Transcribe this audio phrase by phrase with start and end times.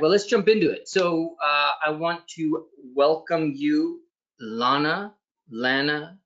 [0.00, 0.88] Right, well, let's jump into it.
[0.88, 2.64] So uh, I want to
[2.94, 4.00] welcome you,
[4.40, 5.12] Lana,
[5.50, 6.18] Lana,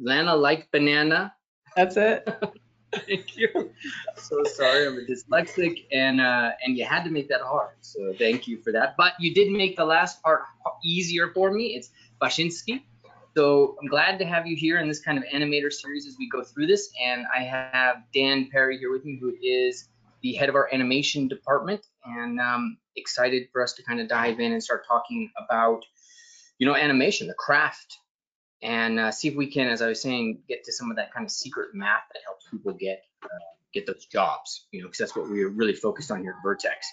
[0.00, 1.32] Lana like banana.
[1.76, 2.28] That's it.
[2.92, 3.70] thank you.
[4.16, 7.76] So sorry, I'm a dyslexic, and uh, and you had to make that hard.
[7.80, 8.96] So thank you for that.
[8.98, 10.40] But you did make the last part
[10.84, 11.76] easier for me.
[11.76, 12.82] It's Bachynski.
[13.36, 16.28] So I'm glad to have you here in this kind of animator series as we
[16.28, 16.90] go through this.
[17.00, 19.88] And I have Dan Perry here with me, who is
[20.22, 24.40] the head of our animation department, and um, excited for us to kind of dive
[24.40, 25.84] in and start talking about,
[26.58, 27.98] you know, animation, the craft,
[28.62, 31.12] and uh, see if we can, as I was saying, get to some of that
[31.12, 33.28] kind of secret math that helps people get uh,
[33.72, 36.42] get those jobs, you know, because that's what we are really focused on here at
[36.42, 36.86] Vertex.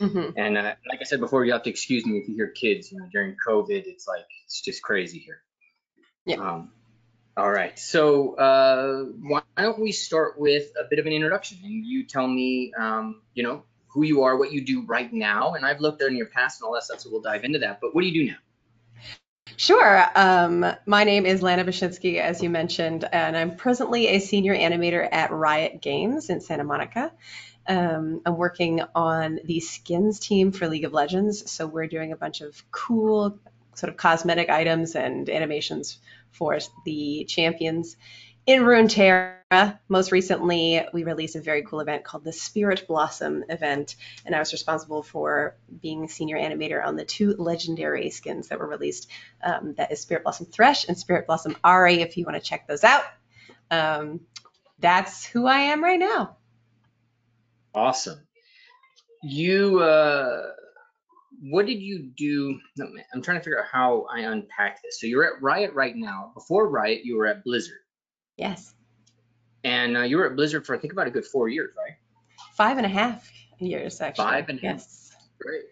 [0.00, 0.30] Mm-hmm.
[0.36, 2.90] And uh, like I said before, you have to excuse me if you hear kids.
[2.92, 5.40] You know, during COVID, it's like it's just crazy here.
[6.24, 6.36] Yeah.
[6.36, 6.72] Um,
[7.36, 7.78] all right.
[7.78, 12.26] So uh, why don't we start with a bit of an introduction, and you tell
[12.26, 13.62] me, um, you know,
[13.96, 16.60] who you are, what you do right now, and I've looked at in your past
[16.60, 17.80] and all that stuff, so we'll dive into that.
[17.80, 18.36] But what do you do now?
[19.56, 20.04] Sure.
[20.14, 25.08] Um, my name is Lana Bachynski, as you mentioned, and I'm presently a senior animator
[25.10, 27.10] at Riot Games in Santa Monica.
[27.66, 32.16] Um, I'm working on the skins team for League of Legends, so we're doing a
[32.16, 33.38] bunch of cool
[33.76, 35.98] sort of cosmetic items and animations
[36.32, 37.96] for the champions.
[38.46, 43.96] In Runeterra, most recently, we released a very cool event called the Spirit Blossom event,
[44.24, 48.68] and I was responsible for being senior animator on the two legendary skins that were
[48.68, 49.10] released.
[49.42, 52.68] Um, that is Spirit Blossom Thresh and Spirit Blossom Ahri, if you want to check
[52.68, 53.02] those out.
[53.68, 54.20] Um,
[54.78, 56.36] that's who I am right now.
[57.74, 58.20] Awesome.
[59.24, 60.52] You, uh,
[61.40, 62.60] what did you do?
[63.12, 65.00] I'm trying to figure out how I unpack this.
[65.00, 66.30] So you're at Riot right now.
[66.32, 67.78] Before Riot, you were at Blizzard.
[68.36, 68.74] Yes.
[69.64, 71.96] And uh, you were at Blizzard for I think about a good four years, right?
[72.56, 74.24] Five and a half years, actually.
[74.24, 74.80] Five and a half.
[74.80, 75.16] Yes.
[75.40, 75.64] Great.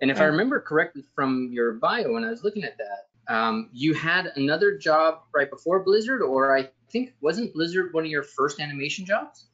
[0.00, 0.24] And if yeah.
[0.24, 4.32] I remember correctly from your bio when I was looking at that, um, you had
[4.36, 9.06] another job right before Blizzard, or I think wasn't Blizzard one of your first animation
[9.06, 9.46] jobs?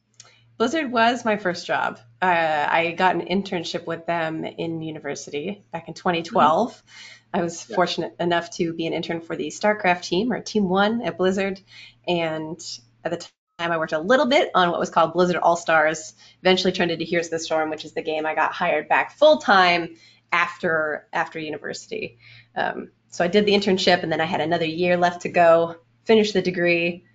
[0.57, 1.99] Blizzard was my first job.
[2.21, 2.25] Uh,
[2.69, 6.71] I got an internship with them in university back in 2012.
[6.71, 6.87] Mm-hmm.
[7.33, 7.75] I was yeah.
[7.75, 11.61] fortunate enough to be an intern for the StarCraft team or Team One at Blizzard.
[12.07, 12.59] And
[13.03, 16.13] at the time, I worked a little bit on what was called Blizzard All Stars.
[16.41, 19.17] Eventually turned into Heroes of the Storm, which is the game I got hired back
[19.17, 19.95] full time
[20.31, 22.17] after after university.
[22.55, 25.75] Um, so I did the internship, and then I had another year left to go,
[26.05, 27.05] finish the degree,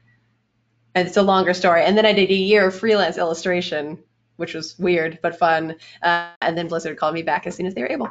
[0.95, 1.85] and it's a longer story.
[1.85, 4.03] And then I did a year of freelance illustration,
[4.37, 5.77] which was weird but fun.
[6.03, 8.11] Uh, and then Blizzard called me back as soon as they were able.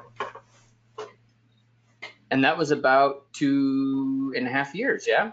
[2.34, 5.32] And that was about two and a half years, yeah.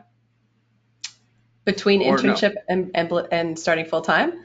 [1.65, 2.61] Between or internship no.
[2.69, 4.45] and, and and starting full time.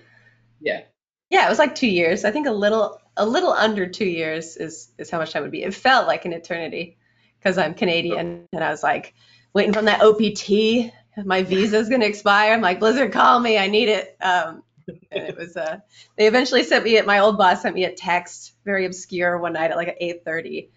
[0.60, 0.82] Yeah.
[1.30, 2.24] Yeah, it was like two years.
[2.24, 5.52] I think a little a little under two years is is how much time would
[5.52, 5.64] be.
[5.64, 6.98] It felt like an eternity
[7.40, 9.14] because I'm Canadian and I was like
[9.54, 10.92] waiting from that OPT
[11.24, 12.54] my visa is going to expire.
[12.54, 13.58] I'm like, Blizzard, call me.
[13.58, 14.18] I need it.
[14.22, 14.64] Um,
[15.12, 15.80] and it was, uh,
[16.18, 19.72] they eventually sent me, my old boss sent me a text, very obscure one night
[19.72, 20.70] at like at 8.30.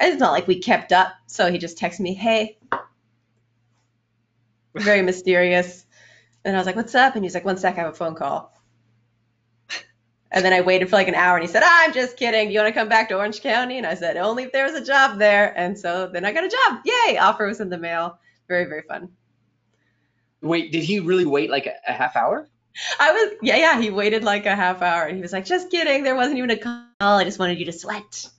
[0.00, 1.12] It's not like we kept up.
[1.26, 2.58] So he just texted me, hey,
[4.74, 5.84] very mysterious.
[6.44, 7.14] And I was like, what's up?
[7.16, 8.52] And he's like, one sec, I have a phone call.
[10.32, 12.48] And then I waited for like an hour and he said, I'm just kidding.
[12.48, 13.78] Do you want to come back to Orange County?
[13.78, 15.52] And I said, only if there was a job there.
[15.58, 16.80] And so then I got a job.
[16.84, 17.18] Yay.
[17.18, 18.16] Offer was in the mail.
[18.46, 19.08] Very, very fun.
[20.40, 22.48] Wait, did he really wait like a, a half hour?
[22.98, 23.80] I was, yeah, yeah.
[23.80, 26.02] He waited like a half hour, and he was like, "Just kidding.
[26.02, 26.84] There wasn't even a call.
[27.00, 28.30] I just wanted you to sweat."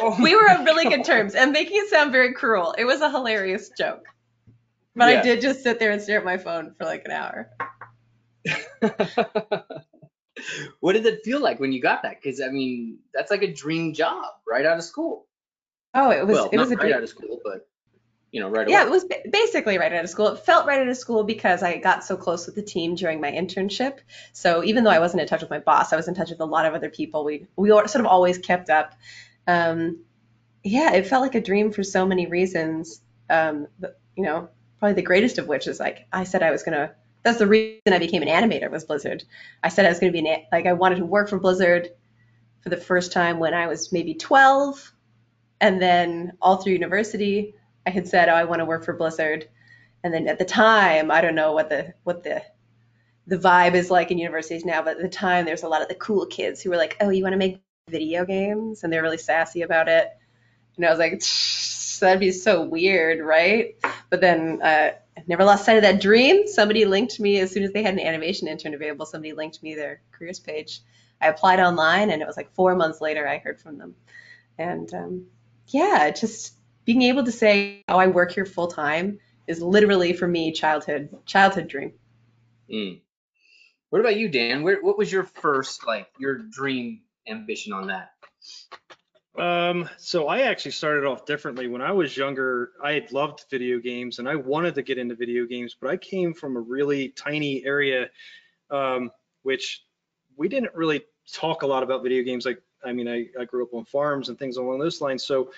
[0.00, 2.74] Oh we were on really good terms, and making it sound very cruel.
[2.76, 4.04] It was a hilarious joke,
[4.94, 5.20] but yeah.
[5.20, 7.50] I did just sit there and stare at my phone for like an hour.
[10.80, 12.20] what did it feel like when you got that?
[12.22, 15.26] Because I mean, that's like a dream job right out of school.
[15.94, 16.34] Oh, it was.
[16.34, 17.66] Well, it was a right out of school, but
[18.30, 18.72] you know, right away.
[18.72, 20.28] Yeah, it was basically right out of school.
[20.28, 23.20] It felt right out of school because I got so close with the team during
[23.20, 23.98] my internship.
[24.32, 26.40] So even though I wasn't in touch with my boss, I was in touch with
[26.40, 27.24] a lot of other people.
[27.24, 28.94] We we sort of always kept up.
[29.48, 30.04] Um,
[30.62, 33.00] yeah, it felt like a dream for so many reasons.
[33.30, 34.48] Um, but, you know,
[34.78, 36.92] probably the greatest of which is like I said I was gonna.
[37.24, 39.24] That's the reason I became an animator was Blizzard.
[39.62, 41.90] I said I was gonna be an like I wanted to work for Blizzard
[42.62, 44.92] for the first time when I was maybe 12
[45.60, 47.54] and then all through university,
[47.86, 49.48] I had said, "Oh, I want to work for Blizzard."
[50.04, 52.42] And then at the time, I don't know what the what the
[53.26, 55.88] the vibe is like in universities now, but at the time, there's a lot of
[55.88, 59.02] the cool kids who were like, "Oh, you want to make video games?" and they're
[59.02, 60.08] really sassy about it.
[60.76, 61.22] And I was like,
[62.00, 63.76] "That'd be so weird, right?"
[64.10, 66.46] But then uh, I never lost sight of that dream.
[66.46, 69.06] Somebody linked me as soon as they had an animation intern available.
[69.06, 70.80] Somebody linked me their careers page.
[71.20, 73.96] I applied online, and it was like four months later I heard from them.
[74.56, 75.26] And um,
[75.68, 80.28] yeah, just being able to say, "Oh, I work here full time," is literally for
[80.28, 81.92] me childhood childhood dream.
[82.70, 83.00] Mm.
[83.90, 84.62] What about you, Dan?
[84.62, 88.12] Where, what was your first like your dream ambition on that?
[89.38, 91.68] Um, so I actually started off differently.
[91.68, 95.14] When I was younger, I had loved video games and I wanted to get into
[95.14, 98.10] video games, but I came from a really tiny area,
[98.70, 99.84] um, which
[100.36, 101.02] we didn't really
[101.32, 102.44] talk a lot about video games.
[102.44, 105.22] Like, I mean, I, I grew up on farms and things along those lines.
[105.22, 105.52] So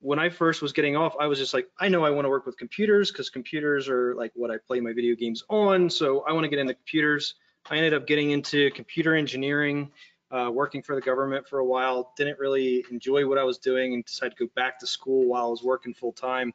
[0.00, 2.30] when I first was getting off, I was just like, I know I want to
[2.30, 5.90] work with computers because computers are like what I play my video games on.
[5.90, 7.34] So I want to get into computers.
[7.68, 9.90] I ended up getting into computer engineering
[10.30, 13.94] uh, working for the government for a while, didn't really enjoy what I was doing
[13.94, 16.52] and decided to go back to school while I was working full time.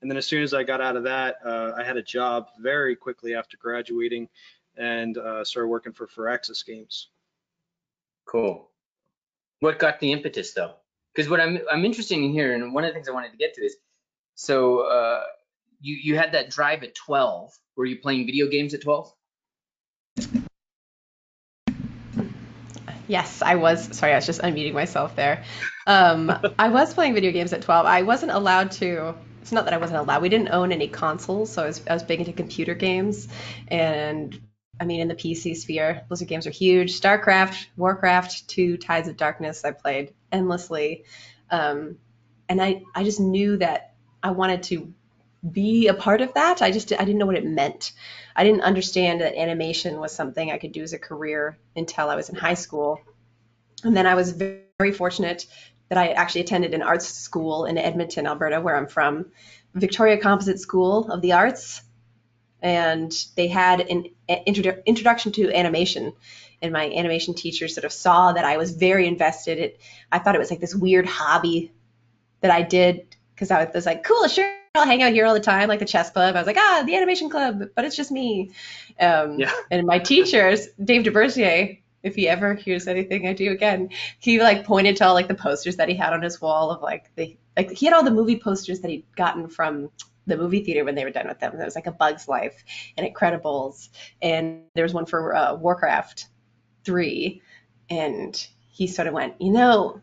[0.00, 2.48] And then as soon as I got out of that, uh, I had a job
[2.60, 4.28] very quickly after graduating
[4.76, 7.08] and uh, started working for Firaxis Games.
[8.26, 8.70] Cool.
[9.60, 10.74] What got the impetus though?
[11.14, 13.38] Because what I'm I'm interested in here, and one of the things I wanted to
[13.38, 13.76] get to is,
[14.34, 15.22] so uh,
[15.80, 17.58] you you had that drive at 12.
[17.76, 19.12] Were you playing video games at 12?
[23.08, 23.96] Yes, I was.
[23.96, 25.44] Sorry, I was just unmuting myself there.
[25.86, 27.86] Um, I was playing video games at 12.
[27.86, 29.14] I wasn't allowed to.
[29.42, 30.22] It's not that I wasn't allowed.
[30.22, 33.28] We didn't own any consoles, so I was, I was big into computer games.
[33.68, 34.40] And
[34.80, 37.00] I mean, in the PC sphere, Blizzard games are huge.
[37.00, 41.04] StarCraft, Warcraft, 2, Tides of Darkness, I played endlessly.
[41.50, 41.98] Um,
[42.48, 44.92] and I, I just knew that I wanted to
[45.48, 46.62] be a part of that.
[46.62, 47.92] I just I didn't know what it meant.
[48.36, 52.16] I didn't understand that animation was something I could do as a career until I
[52.16, 53.00] was in high school.
[53.82, 55.46] And then I was very fortunate
[55.88, 59.26] that I actually attended an arts school in Edmonton, Alberta, where I'm from,
[59.74, 61.80] Victoria Composite School of the Arts.
[62.60, 66.12] And they had an introdu- introduction to animation.
[66.60, 69.58] And my animation teacher sort of saw that I was very invested.
[69.58, 69.80] It,
[70.12, 71.72] I thought it was like this weird hobby
[72.42, 75.40] that I did because I was like, cool, sure, I'll hang out here all the
[75.40, 76.36] time, like the chess club.
[76.36, 78.50] I was like, ah, the animation club, but it's just me.
[79.00, 79.52] Um, yeah.
[79.70, 84.64] And my teachers, Dave DeBercier, if he ever hears anything I do again, he like
[84.64, 87.36] pointed to all like the posters that he had on his wall of like the
[87.56, 89.90] like he had all the movie posters that he'd gotten from
[90.26, 91.56] the movie theater when they were done with them.
[91.56, 92.64] There was like a Bug's Life
[92.96, 93.88] and Incredibles,
[94.20, 96.26] and there was one for uh, Warcraft
[96.84, 97.42] three,
[97.90, 100.00] and he sort of went, you know,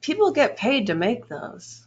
[0.00, 1.86] people get paid to make those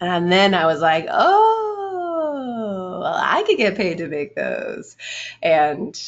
[0.00, 4.96] and then I was like, oh, well, I could get paid to make those.
[5.42, 6.00] And,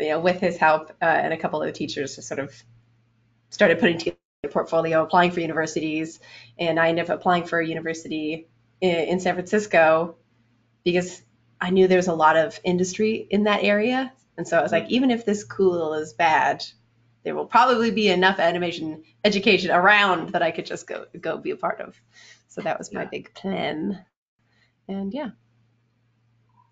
[0.00, 2.54] you know, with his help uh, and a couple of the teachers just sort of
[3.50, 6.20] started putting together a portfolio, applying for universities.
[6.58, 8.48] And I ended up applying for a university
[8.80, 10.16] in, in San Francisco
[10.84, 11.22] because
[11.60, 14.12] I knew there was a lot of industry in that area.
[14.36, 16.64] And so I was like, even if this cool is bad,
[17.22, 21.50] there will probably be enough animation education around that I could just go go be
[21.50, 22.00] a part of.
[22.52, 23.08] So that was my yeah.
[23.08, 24.04] big plan.
[24.86, 25.30] And yeah.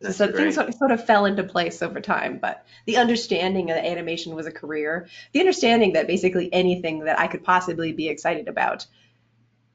[0.00, 3.66] That's so things sort of, sort of fell into place over time, but the understanding
[3.66, 8.08] that animation was a career, the understanding that basically anything that I could possibly be
[8.08, 8.86] excited about,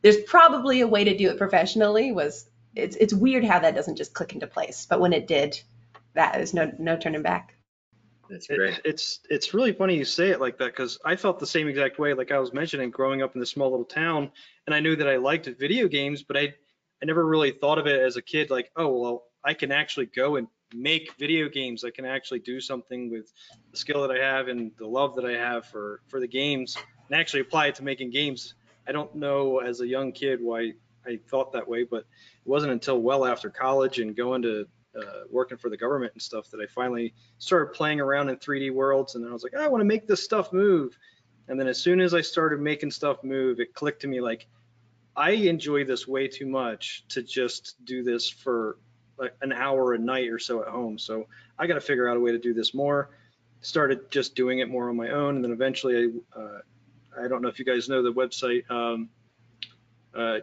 [0.03, 3.95] there's probably a way to do it professionally was it's it's weird how that doesn't
[3.95, 5.59] just click into place, but when it did,
[6.13, 7.54] that is no no turning back.
[8.29, 8.75] That's great.
[8.75, 11.67] It, it's it's really funny you say it like that because I felt the same
[11.67, 12.13] exact way.
[12.13, 14.31] Like I was mentioning, growing up in this small little town,
[14.65, 16.53] and I knew that I liked video games, but I
[17.01, 18.49] I never really thought of it as a kid.
[18.49, 21.83] Like, oh well, I can actually go and make video games.
[21.83, 23.31] I can actually do something with
[23.71, 26.77] the skill that I have and the love that I have for for the games,
[27.09, 28.55] and actually apply it to making games.
[28.87, 30.73] I don't know as a young kid why
[31.05, 32.05] I thought that way, but it
[32.45, 36.49] wasn't until well after college and going to uh, working for the government and stuff
[36.51, 39.15] that I finally started playing around in 3D worlds.
[39.15, 40.97] And then I was like, oh, I want to make this stuff move.
[41.47, 44.47] And then as soon as I started making stuff move, it clicked to me like,
[45.15, 48.77] I enjoy this way too much to just do this for
[49.17, 50.97] like an hour a night or so at home.
[50.97, 53.11] So I got to figure out a way to do this more.
[53.61, 56.59] Started just doing it more on my own, and then eventually, I, uh,
[57.23, 59.09] I don't know if you guys know the website um,
[60.13, 60.39] uh.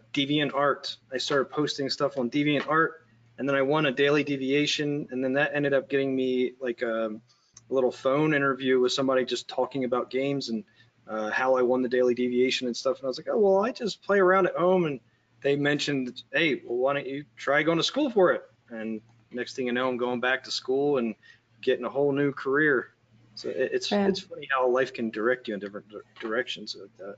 [1.13, 3.02] I started posting stuff on Deviant Art,
[3.39, 6.83] and then I won a daily deviation, and then that ended up getting me like
[6.83, 10.65] a, a little phone interview with somebody just talking about games and
[11.09, 12.99] uh, how I won the daily deviation and stuff.
[12.99, 15.01] And I was like, oh well, I just play around at home and
[15.43, 18.43] they mentioned, hey, well, why don't you try going to school for it?
[18.71, 21.15] And next thing you know, I'm going back to school and
[21.61, 22.91] getting a whole new career.
[23.35, 24.11] So it, it's Man.
[24.11, 27.17] it's funny how life can direct you in different di- directions like that.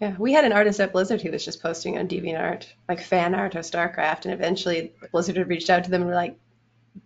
[0.00, 3.34] Yeah, we had an artist at Blizzard who was just posting on DeviantArt, like fan
[3.34, 6.36] art of StarCraft, and eventually Blizzard had reached out to them and were like,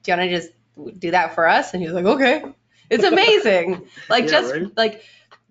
[0.03, 0.51] "Do you want to just
[0.99, 2.45] do that for us?" And he was like, "Okay."
[2.91, 4.77] It's amazing, like Yeah, just right?
[4.77, 5.03] like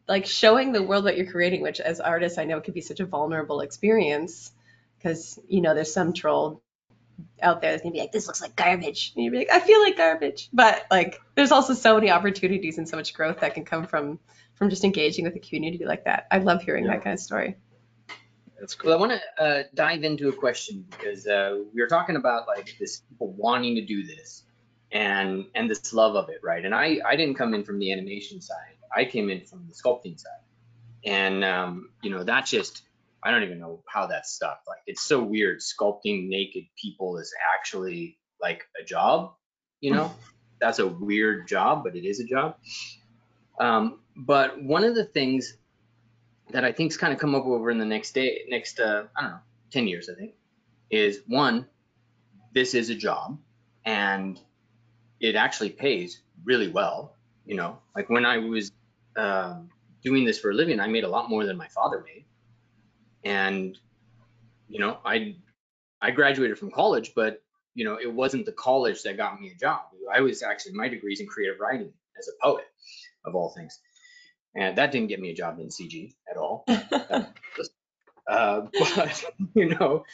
[0.08, 3.00] like showing the world what you're creating, which as artists I know can be such
[3.00, 4.52] a vulnerable experience
[4.98, 6.62] because you know there's some troll
[7.42, 9.60] out there that's gonna be like, "This looks like garbage," and you'd be like, "I
[9.60, 13.54] feel like garbage," but like there's also so many opportunities and so much growth that
[13.54, 14.20] can come from
[14.62, 16.28] from just engaging with a community like that.
[16.30, 16.92] I love hearing Yeah.
[16.92, 17.56] that kind of story.
[18.60, 18.94] That's cool.
[18.94, 22.76] I want to uh, dive into a question because uh, we were talking about like
[22.80, 24.44] this people wanting to do this
[24.92, 26.64] and and this love of it, right?
[26.64, 28.76] And I I didn't come in from the animation side.
[28.96, 30.44] I came in from the sculpting side,
[31.06, 32.84] and um, you know that just
[33.24, 34.62] I don't even know how that's stuck.
[34.68, 35.62] Like it's so weird.
[35.62, 39.34] Sculpting naked people is actually like a job.
[39.80, 40.14] You know,
[40.62, 42.58] that's a weird job, but it is a job.
[43.60, 45.58] Um, but one of the things
[46.52, 49.22] that I think's kind of come up over in the next day, next uh, I
[49.22, 49.40] don't know,
[49.72, 50.34] ten years, I think,
[50.90, 51.68] is one,
[52.54, 53.40] this is a job,
[53.86, 54.40] and
[55.20, 57.16] it actually pays really well.
[57.46, 58.72] You know, like when I was
[59.18, 59.70] um,
[60.04, 62.26] doing this for a living, I made a lot more than my father made,
[63.24, 63.78] and
[64.68, 65.36] you know, I
[66.02, 67.42] I graduated from college, but
[67.74, 69.82] you know, it wasn't the college that got me a job.
[70.14, 72.66] I was actually my degree's in creative writing as a poet,
[73.26, 73.80] of all things,
[74.56, 76.66] and that didn't get me a job in CG at all.
[78.28, 79.24] Uh, but
[79.56, 80.06] you know,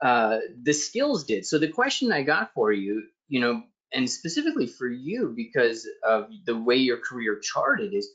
[0.00, 1.46] uh, the skills did.
[1.46, 6.28] So the question I got for you, you know, and specifically for you because of
[6.44, 8.10] the way your career charted is,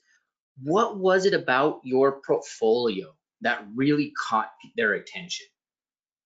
[0.61, 5.47] what was it about your portfolio that really caught their attention?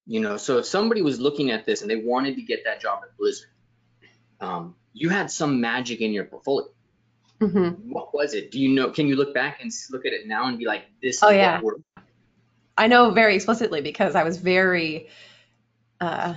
[0.05, 2.81] You know, so if somebody was looking at this and they wanted to get that
[2.81, 3.47] job at Blizzard,
[4.41, 6.67] um, you had some magic in your portfolio.
[7.47, 8.51] Hmm What was it?
[8.51, 8.89] Do you know?
[8.89, 11.29] Can you look back and look at it now and be like, this is Oh,
[11.29, 11.61] yeah.
[12.77, 15.09] I know very explicitly because I was very,
[16.01, 16.33] uh,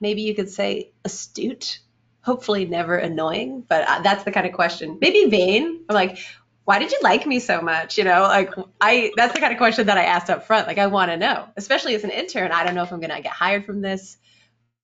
[0.00, 1.80] maybe you could say astute,
[2.22, 4.98] hopefully never annoying, but uh, that's the kind of question.
[5.00, 5.84] Maybe vain.
[5.88, 6.18] I'm like,
[6.64, 7.98] why did you like me so much?
[7.98, 10.66] You know, like I, that's the kind of question that I asked up front.
[10.66, 12.52] Like I want to know, especially as an intern.
[12.52, 14.16] I don't know if I'm going to get hired from this.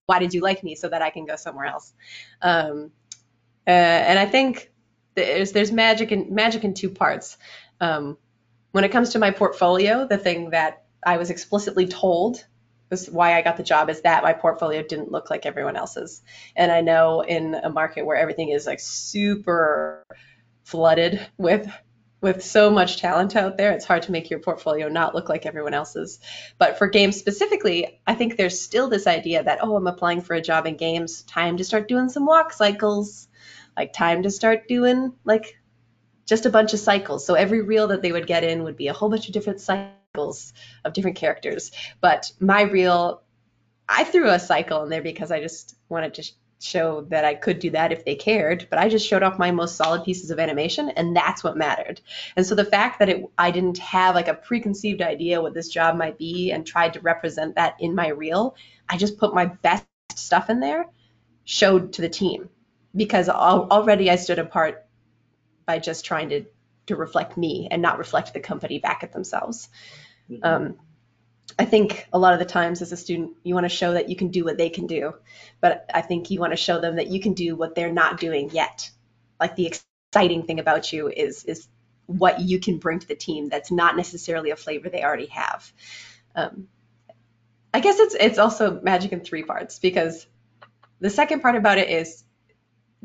[0.06, 1.92] Why did you like me so that I can go somewhere else?
[2.42, 2.90] Um,
[3.66, 4.69] uh, and I think
[5.20, 7.36] there's there's magic in magic in two parts.
[7.80, 8.18] Um,
[8.72, 12.44] when it comes to my portfolio, the thing that I was explicitly told
[12.90, 16.22] was why I got the job is that my portfolio didn't look like everyone else's.
[16.56, 20.04] And I know in a market where everything is like super
[20.64, 21.70] flooded with
[22.20, 25.46] with so much talent out there, it's hard to make your portfolio not look like
[25.46, 26.20] everyone else's.
[26.58, 30.34] But for games specifically, I think there's still this idea that, oh, I'm applying for
[30.34, 33.26] a job in games, time to start doing some walk cycles,
[33.80, 35.56] like time to start doing like
[36.26, 37.24] just a bunch of cycles.
[37.24, 39.58] So every reel that they would get in would be a whole bunch of different
[39.58, 40.52] cycles
[40.84, 41.70] of different characters.
[42.02, 43.22] But my reel,
[43.88, 47.58] I threw a cycle in there because I just wanted to show that I could
[47.58, 48.66] do that if they cared.
[48.68, 52.02] But I just showed off my most solid pieces of animation, and that's what mattered.
[52.36, 55.68] And so the fact that it, I didn't have like a preconceived idea what this
[55.68, 58.56] job might be and tried to represent that in my reel,
[58.90, 60.84] I just put my best stuff in there,
[61.46, 62.50] showed to the team
[62.94, 64.86] because al- already I stood apart
[65.66, 66.44] by just trying to
[66.86, 69.68] to reflect me and not reflect the company back at themselves.
[70.42, 70.76] Um,
[71.58, 74.08] I think a lot of the times as a student, you want to show that
[74.08, 75.14] you can do what they can do,
[75.60, 78.20] but I think you want to show them that you can do what they're not
[78.20, 78.90] doing yet.
[79.38, 81.68] Like the exciting thing about you is is
[82.06, 85.72] what you can bring to the team that's not necessarily a flavor they already have.
[86.34, 86.68] Um,
[87.72, 90.26] I guess it's it's also magic in three parts because
[91.00, 92.24] the second part about it is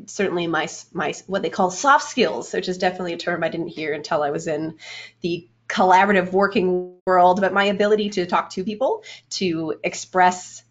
[0.04, 3.68] certainly my my what they call soft skills, which is definitely a term I didn't
[3.68, 4.78] hear until I was in
[5.22, 10.62] the collaborative working world, but my ability to talk to people, to express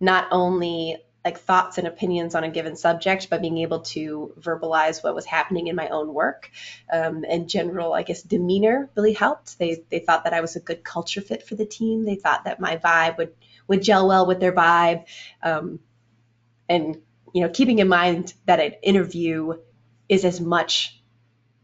[0.00, 5.02] not only like thoughts and opinions on a given subject, but being able to verbalize
[5.02, 6.50] what was happening in my own work.
[6.92, 9.58] Um, and general, I guess, demeanor really helped.
[9.58, 12.04] They they thought that I was a good culture fit for the team.
[12.04, 13.34] They thought that my vibe would
[13.66, 15.06] would gel well with their vibe.
[15.42, 15.80] Um,
[16.68, 17.00] and
[17.34, 19.54] you know, keeping in mind that an interview
[20.08, 21.02] is as much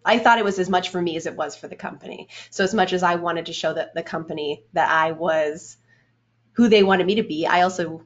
[0.05, 2.29] I thought it was as much for me as it was for the company.
[2.51, 5.77] So as much as I wanted to show that the company that I was
[6.53, 8.05] who they wanted me to be, I also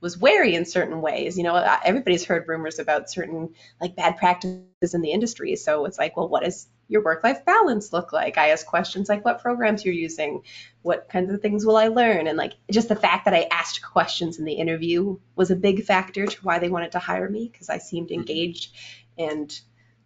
[0.00, 1.36] was wary in certain ways.
[1.36, 1.54] You know,
[1.84, 5.56] everybody's heard rumors about certain like bad practices in the industry.
[5.56, 8.38] So it's like, well, what is your work-life balance look like?
[8.38, 10.42] I asked questions like what programs you're using,
[10.82, 13.82] what kinds of things will I learn, and like just the fact that I asked
[13.82, 17.50] questions in the interview was a big factor to why they wanted to hire me
[17.52, 18.20] because I seemed Mm-hmm.
[18.20, 18.74] engaged
[19.18, 19.58] and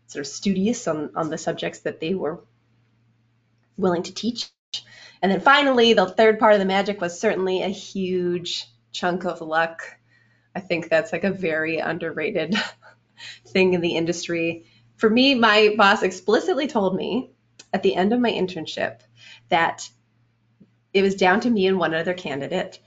[0.08, 2.44] sort of studious on on the subjects that they were
[3.76, 4.50] willing to teach.
[5.22, 9.40] And then finally, the third part of the magic was certainly a huge chunk of
[9.40, 9.82] luck.
[10.54, 12.56] I think that's like a very underrated
[13.48, 14.66] thing in the industry.
[14.96, 17.30] For me, my boss explicitly told me
[17.72, 19.00] at the end of my internship
[19.48, 19.88] that
[20.92, 22.78] it was down to me and one other candidate.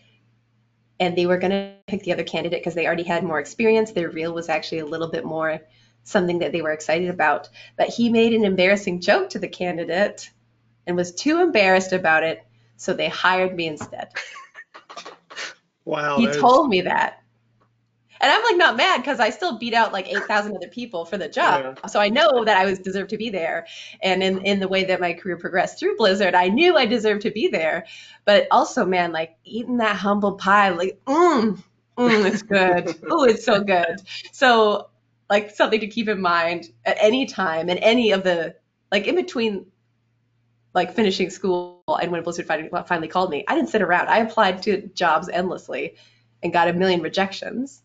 [1.00, 3.92] And they were going to pick the other candidate because they already had more experience.
[3.92, 5.62] Their reel was actually a little bit more
[6.04, 7.50] something that they were excited about.
[7.78, 10.32] But he made an embarrassing joke to the candidate
[10.88, 12.44] and was too embarrassed about it.
[12.78, 14.10] So they hired me instead.
[15.86, 16.18] Wow.
[16.18, 17.24] he told me that.
[18.20, 21.18] And I'm like not mad because I still beat out like 8,000 other people for
[21.18, 21.80] the job.
[21.90, 23.68] So I know that I was deserved to be there.
[24.02, 27.22] And in, in the way that my career progressed through Blizzard, I knew I deserved
[27.24, 27.86] to be there.
[28.26, 31.62] But also, man, like eating that humble pie, like, mmm,
[31.98, 32.96] mmm, it's good.
[33.12, 34.02] oh, it's so good.
[34.32, 34.90] So,
[35.30, 38.56] like, something to keep in mind at any time and any of the,
[38.92, 39.66] like, in between,
[40.74, 44.08] like, finishing school and when Blizzard finally called me, I didn't sit around.
[44.08, 45.96] I applied to jobs endlessly
[46.44, 47.82] and got a million rejections.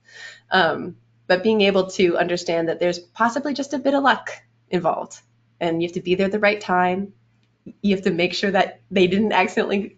[0.50, 4.30] Um, but being able to understand that there's possibly just a bit of luck
[4.70, 5.20] involved
[5.60, 7.14] and you have to be there at the right time.
[7.80, 9.94] You have to make sure that they didn't accidentally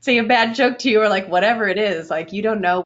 [0.00, 2.08] say a bad joke to you or like whatever it is.
[2.08, 2.84] Like you don't know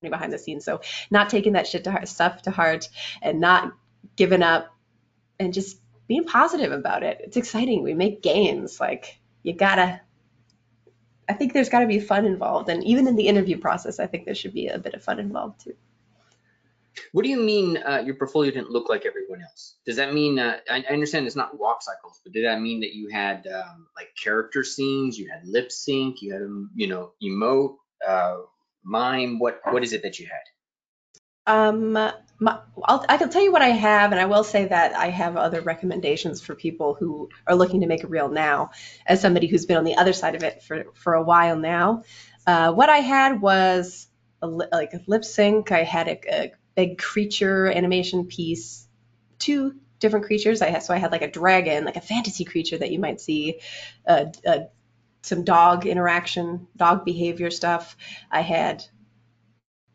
[0.00, 0.64] behind the scenes.
[0.64, 0.80] So
[1.10, 2.88] not taking that shit to heart, stuff to heart
[3.20, 3.72] and not
[4.16, 4.74] giving up
[5.38, 7.20] and just being positive about it.
[7.22, 7.82] It's exciting.
[7.82, 8.80] We make gains.
[8.80, 10.00] Like you gotta
[11.32, 14.06] I think there's got to be fun involved, and even in the interview process, I
[14.06, 15.74] think there should be a bit of fun involved too.
[17.12, 19.76] What do you mean uh, your portfolio didn't look like everyone else?
[19.86, 22.80] Does that mean, uh, I, I understand it's not walk cycles, but did that mean
[22.80, 26.88] that you had um, like character scenes, you had lip sync, you had, um, you
[26.88, 28.36] know, emote, uh,
[28.84, 29.38] mime?
[29.38, 30.44] What What is it that you had?
[31.46, 31.92] Um,
[32.38, 35.36] my, I can tell you what I have, and I will say that I have
[35.36, 38.70] other recommendations for people who are looking to make a reel now.
[39.06, 42.02] As somebody who's been on the other side of it for for a while now,
[42.46, 44.08] uh, what I had was
[44.40, 45.70] a, li- like a lip sync.
[45.70, 48.86] I had a, a big creature animation piece,
[49.38, 50.62] two different creatures.
[50.62, 53.20] I had so I had like a dragon, like a fantasy creature that you might
[53.20, 53.60] see,
[54.06, 54.58] uh, uh,
[55.22, 57.96] some dog interaction, dog behavior stuff.
[58.30, 58.84] I had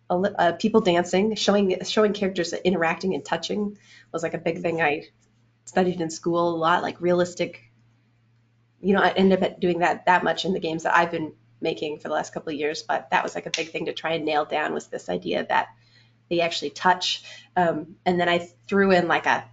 [0.10, 3.78] uh, people dancing, showing showing characters interacting and touching
[4.12, 5.08] was like a big thing I
[5.65, 7.62] studied in school a lot, like realistic.
[8.80, 11.34] You know, I ended up doing that that much in the games that I've been
[11.60, 13.93] making for the last couple of years, but that was like a big thing to
[13.93, 15.67] try and nail down was this idea that
[16.30, 17.24] they actually touch.
[17.56, 19.46] Um, and then I threw in like a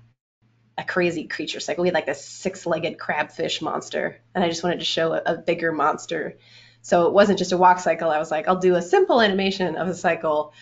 [0.76, 1.82] a crazy creature cycle.
[1.82, 5.36] We had like this six-legged crabfish monster, and I just wanted to show a, a
[5.36, 6.38] bigger monster.
[6.84, 8.10] So it wasn't just a walk cycle.
[8.10, 10.52] I was like, I'll do a simple animation of a cycle,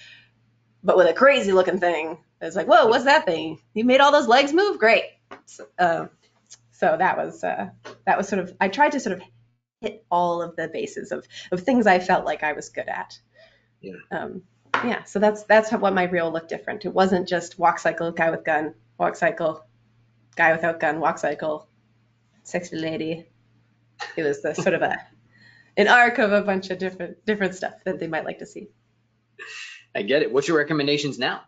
[0.84, 2.16] but with a crazy looking thing.
[2.40, 3.58] It's like, whoa, what's that thing?
[3.74, 4.78] You made all those legs move?
[4.78, 5.02] Great.
[5.46, 6.06] So, uh,
[6.70, 7.70] so that was uh,
[8.06, 8.54] that was sort of.
[8.60, 9.22] I tried to sort of
[9.80, 13.18] hit all of the bases of of things I felt like I was good at.
[13.80, 13.94] Yeah.
[14.12, 14.42] Um,
[14.84, 15.02] yeah.
[15.02, 16.84] So that's that's how, what my reel looked different.
[16.84, 19.64] It wasn't just walk cycle, guy with gun, walk cycle,
[20.36, 21.66] guy without gun, walk cycle,
[22.44, 23.26] sexy lady.
[24.16, 24.98] It was the sort of a
[25.76, 28.68] an arc of a bunch of different different stuff that they might like to see.
[29.94, 30.32] I get it.
[30.32, 31.42] What's your recommendations now?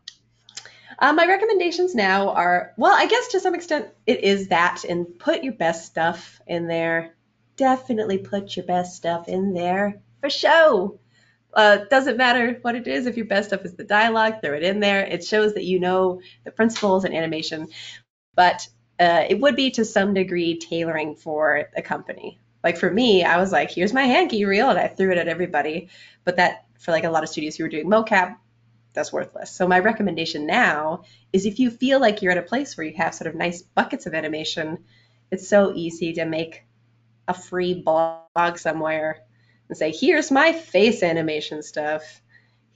[0.98, 5.18] Uh, my recommendations now are well, I guess to some extent it is that, and
[5.18, 7.14] put your best stuff in there.
[7.56, 10.98] Definitely put your best stuff in there for show.
[11.52, 13.06] Uh, doesn't matter what it is.
[13.06, 15.04] If your best stuff is the dialogue, throw it in there.
[15.04, 17.68] It shows that you know the principles and animation.
[18.34, 18.66] But
[18.98, 22.40] uh, it would be to some degree tailoring for a company.
[22.64, 25.28] Like for me, I was like, here's my hanky reel, and I threw it at
[25.28, 25.90] everybody.
[26.24, 28.36] But that for like a lot of studios who were doing mocap,
[28.94, 29.50] that's worthless.
[29.50, 32.94] So my recommendation now is if you feel like you're at a place where you
[32.96, 34.84] have sort of nice buckets of animation,
[35.30, 36.64] it's so easy to make
[37.28, 39.20] a free blog somewhere
[39.68, 42.22] and say, here's my face animation stuff.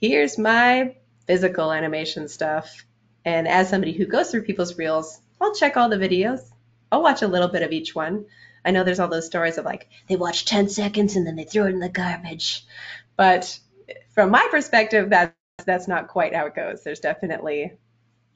[0.01, 2.85] Here's my physical animation stuff.
[3.25, 6.41] And as somebody who goes through people's reels, I'll check all the videos.
[6.91, 8.25] I'll watch a little bit of each one.
[8.69, 11.43] I know there's all those stories of like, they watch 10 seconds and then they
[11.43, 12.63] throw it in the garbage.
[13.17, 13.59] But
[14.13, 15.33] from my perspective, that's
[15.65, 16.83] that's not quite how it goes.
[16.83, 17.73] There's definitely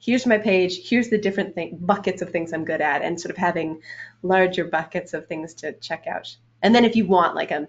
[0.00, 3.30] here's my page, here's the different thing, buckets of things I'm good at, and sort
[3.30, 3.80] of having
[4.22, 6.36] larger buckets of things to check out.
[6.62, 7.68] And then if you want like a,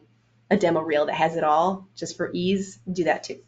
[0.50, 3.40] a demo reel that has it all, just for ease, do that too.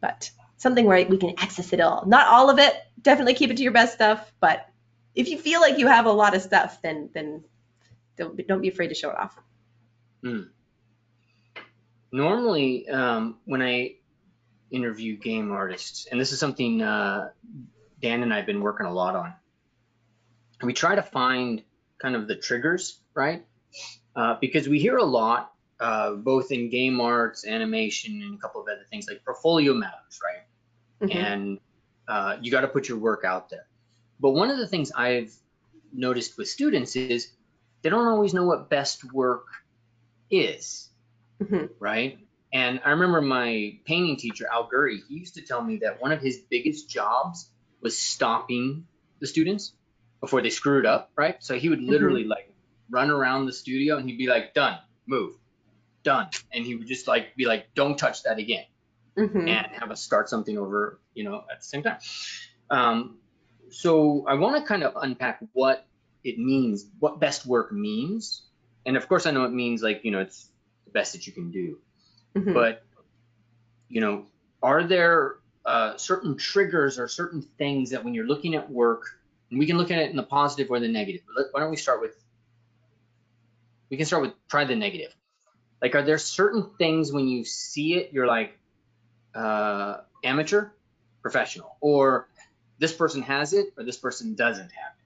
[0.00, 2.04] But something where we can access it all.
[2.06, 2.74] Not all of it.
[3.02, 4.32] Definitely keep it to your best stuff.
[4.40, 4.68] But
[5.14, 7.42] if you feel like you have a lot of stuff, then then
[8.22, 9.36] don't be, don't be afraid to show it off.
[12.12, 13.96] Normally, um, when I
[14.70, 17.30] interview game artists, and this is something uh,
[18.00, 19.32] Dan and I have been working a lot on,
[20.62, 21.62] we try to find
[22.00, 23.44] kind of the triggers, right?
[24.14, 28.60] Uh, because we hear a lot, uh, both in game arts, animation, and a couple
[28.60, 30.42] of other things like portfolio matters, right?
[31.02, 31.16] Mhm.
[31.16, 31.58] and
[32.06, 33.66] uh, you got to put your work out there.
[34.20, 35.34] But one of the things I've
[35.92, 37.32] noticed with students is
[37.82, 39.46] they don't always know what best work
[40.30, 40.88] is,
[41.40, 41.70] Mhm.
[41.78, 42.18] right?
[42.52, 46.12] And I remember my painting teacher, Al Gurry, he used to tell me that one
[46.12, 48.86] of his biggest jobs was stopping
[49.20, 49.74] the students
[50.20, 51.42] before they screwed up, right?
[51.42, 52.52] So he would literally like
[52.90, 55.34] run around the studio and he'd be like, done, move,
[56.02, 56.28] done.
[56.52, 58.64] And he would just like be like, don't touch that again
[59.16, 59.48] Mhm.
[59.48, 61.98] and have us start something over, you know, at the same time.
[62.70, 63.18] Um,
[63.70, 65.86] so I want to kind of unpack what
[66.24, 68.42] it means, what best work means,
[68.86, 70.48] and of course I know it means like you know it's
[70.84, 71.78] the best that you can do,
[72.34, 72.54] Mhm.
[72.54, 72.84] but
[73.88, 74.26] you know,
[74.62, 79.04] are there uh, certain triggers or certain things that when you're looking at work,
[79.50, 81.22] and we can look at it in the positive or the negative.
[81.26, 82.16] But let, why don't we start with?
[83.90, 85.14] We can start with try the negative.
[85.82, 88.58] Like, are there certain things when you see it, you're like,
[89.34, 90.70] uh, amateur,
[91.20, 92.28] professional, or
[92.78, 95.01] this person has it or this person doesn't have it.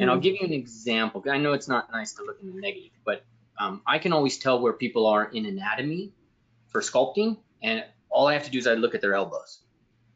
[0.00, 0.20] And I'll Mhm.
[0.20, 1.24] give you an example.
[1.30, 3.24] I know it's not nice to look in the negative, but
[3.58, 6.14] um, I can always tell where people are in anatomy
[6.68, 9.62] for sculpting, and all I have to do is I look at their elbows.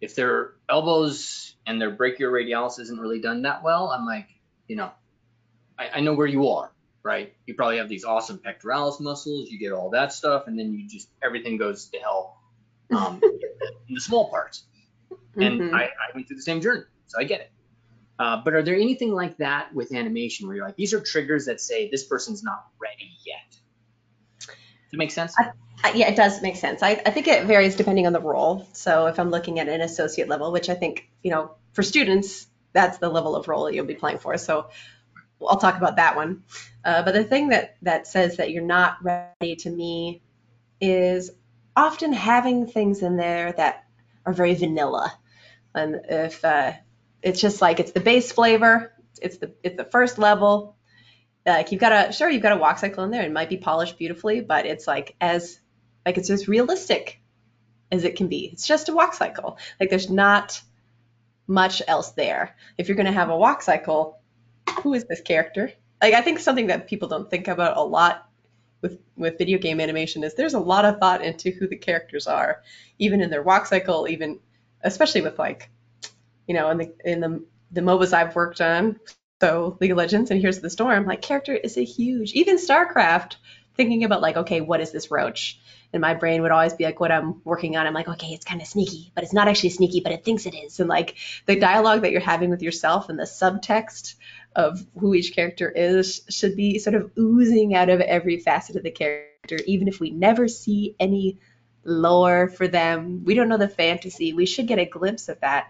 [0.01, 4.29] If their elbows and their brachioradialis isn't really done that well, I'm like,
[4.68, 4.92] you know,
[5.79, 6.72] I, I know where you are,
[7.05, 7.35] right?
[7.46, 10.88] You probably have these awesome pectoralis muscles, you get all that stuff, and then you
[10.88, 12.38] just everything goes to hell
[12.92, 13.20] um,
[13.88, 14.64] in the small parts
[15.40, 15.72] and Mhm.
[15.72, 17.52] I, I went through the same journey, so I get it.
[18.18, 21.46] Uh, but are there anything like that with animation where you're like, these are triggers
[21.46, 23.57] that say this person's not ready yet?
[24.38, 25.35] Does it make sense?
[25.38, 26.83] Uh, yeah, it does make sense.
[26.83, 28.68] I, I think it varies depending on the role.
[28.75, 32.46] So if I'm looking at an associate level, which I think, you know, for students,
[32.72, 34.37] that's the level of role you'll be playing for.
[34.37, 34.68] So
[35.40, 36.44] I'll talk about that one.
[36.85, 40.22] Uh, but the thing that, that says that you're not ready to me
[40.81, 41.31] is
[41.75, 43.85] often having things in there that
[44.25, 45.12] are very vanilla.
[45.75, 46.72] And if uh,
[47.22, 50.76] it's just like it's the base flavor, it's the it's the first level.
[51.46, 53.22] Like you've got a sure you've got a walk cycle in there.
[53.22, 55.58] It might be polished beautifully, but it's like as
[56.04, 57.20] like it's as realistic
[57.90, 58.50] as it can be.
[58.52, 59.58] It's just a walk cycle.
[59.78, 60.61] Like there's not
[61.46, 62.56] much else there.
[62.78, 64.20] If you're gonna have a walk cycle,
[64.82, 65.72] who is this character?
[66.00, 68.28] Like I think something that people don't think about a lot
[68.80, 72.26] with with video game animation is there's a lot of thought into who the characters
[72.26, 72.62] are,
[72.98, 74.40] even in their walk cycle, even
[74.82, 75.70] especially with like,
[76.53, 79.01] you know, in the in the the MOBAs I've worked on,
[79.41, 82.59] so League of Legends and Heroes of the Storm, like character is a huge even
[82.59, 83.37] StarCraft,
[83.75, 85.59] thinking about like, okay, what is this roach?
[85.95, 87.87] And my brain would always be like what I'm working on.
[87.87, 90.45] I'm like, okay, it's kind of sneaky, but it's not actually sneaky, but it thinks
[90.45, 90.79] it is.
[90.79, 94.17] And like the dialogue that you're having with yourself and the subtext
[94.55, 98.83] of who each character is should be sort of oozing out of every facet of
[98.83, 101.38] the character, even if we never see any
[101.83, 103.25] lore for them.
[103.25, 104.35] We don't know the fantasy.
[104.35, 105.69] We should get a glimpse of that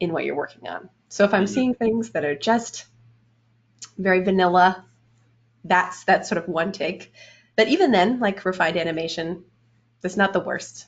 [0.00, 0.88] in what you're working on.
[1.08, 1.46] So if I'm Mhm.
[1.46, 2.86] seeing things that are just
[3.96, 4.84] very vanilla,
[5.64, 7.12] that's that's sort of one take.
[7.56, 9.44] But even then, like refined animation,
[10.02, 10.86] that's not the worst.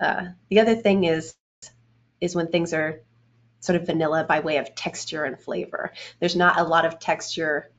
[0.00, 1.34] Uh, the other thing is
[2.20, 3.02] is when things are
[3.60, 5.92] sort of vanilla by way of texture and flavor.
[6.20, 7.70] There's not a lot of texture,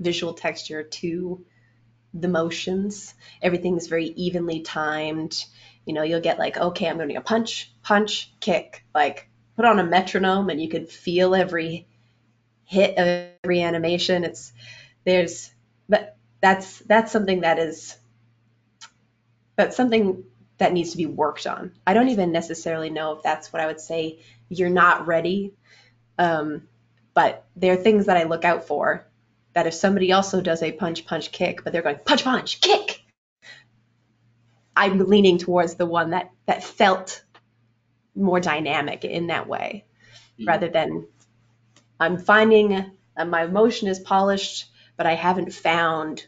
[0.00, 1.44] visual texture to
[2.14, 3.14] the motions.
[3.42, 5.44] Everything's very evenly timed.
[5.86, 9.78] You know, you'll get like, okay, I'm going to punch, punch, kick, like put on
[9.78, 11.86] a metronome and you could feel every
[12.64, 14.24] hit of every animation.
[14.24, 14.52] It's
[15.04, 15.50] there's
[15.88, 17.96] but that's that's something that is
[19.56, 20.24] that's something
[20.58, 21.72] that needs to be worked on.
[21.86, 25.54] I don't even necessarily know if that's what I would say you're not ready.
[26.18, 26.68] Um,
[27.14, 29.06] but there are things that I look out for
[29.54, 33.02] that if somebody also does a punch, punch, kick, but they're going punch, punch, kick,
[34.74, 37.22] I'm leaning towards the one that that felt
[38.14, 39.84] more dynamic in that way,
[40.38, 40.46] Mhm.
[40.46, 41.06] rather than
[42.00, 46.26] I'm finding uh, my emotion is polished, but I haven't found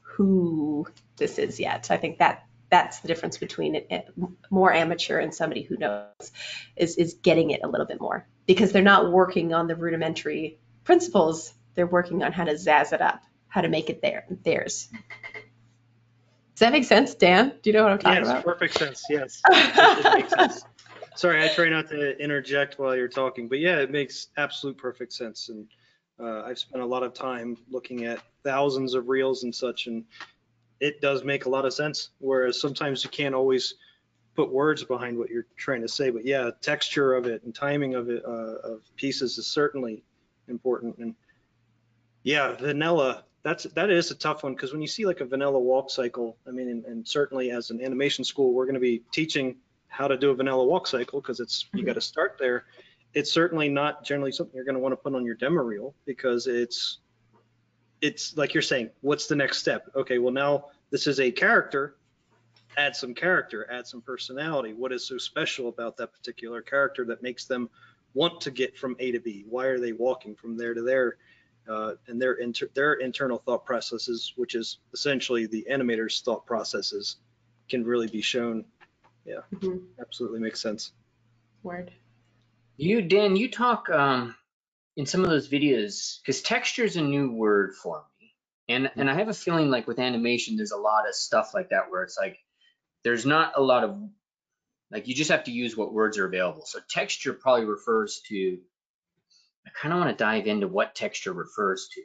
[0.00, 1.90] who this is yet.
[1.90, 4.08] I think that that's the difference between it, it-
[4.50, 6.32] more amateur and somebody who knows
[6.76, 10.58] is is getting it a little bit more because they're not working on the rudimentary
[10.84, 11.52] principles.
[11.74, 14.88] They're working on how to zazz it up, how to make it their theirs.
[16.54, 17.54] Does that make sense, Dan?
[17.62, 18.44] Do you know what I'm talking Yes, about?
[18.44, 19.04] perfect sense.
[19.08, 19.42] Yes.
[21.14, 25.12] Sorry, I try not to interject while you're talking, but yeah, it makes absolute perfect
[25.12, 25.48] sense.
[25.48, 25.68] And
[26.20, 30.04] Uh, I've spent a lot of time looking at thousands of reels and such, and
[30.78, 32.10] it does make a lot of sense.
[32.18, 33.74] Whereas sometimes you can't always
[34.36, 36.10] put words behind what you're trying to say.
[36.10, 40.04] But yeah, texture of it and timing of it uh, of pieces is certainly
[40.48, 40.98] important.
[40.98, 41.14] And
[42.22, 43.24] yeah, vanilla.
[43.42, 46.36] That's that is a tough one because when you see like a vanilla walk cycle,
[46.46, 49.56] I mean, and, and certainly as an animation school, we're going to be teaching
[49.92, 52.64] how to do a vanilla walk cycle because it's you got to start there.
[53.12, 55.94] It's certainly not generally something you're going to want to put on your demo reel
[56.06, 56.98] because it's
[58.00, 59.90] it's like you're saying, what's the next step?
[59.94, 61.96] Okay, well now this is a character.
[62.78, 64.72] Add some character, add some personality.
[64.72, 67.68] What is so special about that particular character that makes them
[68.14, 69.44] want to get from A to B?
[69.46, 71.18] Why are they walking from there to there?
[71.68, 77.16] Uh, and their inter- their internal thought processes, which is essentially the animator's thought processes,
[77.68, 78.64] can really be shown.
[79.24, 79.86] Yeah, Mhm.
[80.00, 80.92] absolutely makes sense.
[81.62, 81.92] Word.
[82.76, 84.34] You, Dan, you talk um,
[84.96, 88.34] in some of those videos because texture is a new word for me,
[88.68, 91.70] and and I have a feeling like with animation, there's a lot of stuff like
[91.70, 92.38] that where it's like
[93.04, 93.98] there's not a lot of
[94.90, 96.64] like you just have to use what words are available.
[96.66, 98.58] So texture probably refers to.
[99.66, 102.02] I kind of want to dive into what texture refers to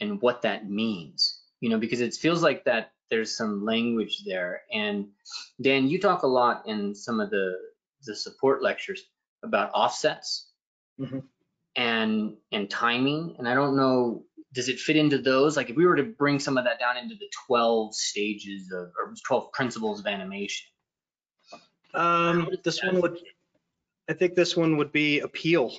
[0.00, 4.62] and what that means, you know, because it feels like that there's some language there.
[4.72, 5.08] And
[5.60, 7.58] Dan, you talk a lot in some of the
[8.06, 9.02] the support lectures
[9.42, 10.50] about offsets
[11.00, 11.22] Mhm.
[11.76, 13.36] and and timing.
[13.38, 15.56] And I don't know, does it fit into those?
[15.56, 18.92] Like if we were to bring some of that down into the 12 stages of
[18.98, 20.66] or 12 principles of animation.
[21.94, 23.18] Um, this one would,
[24.08, 25.72] I think this one would be appeal,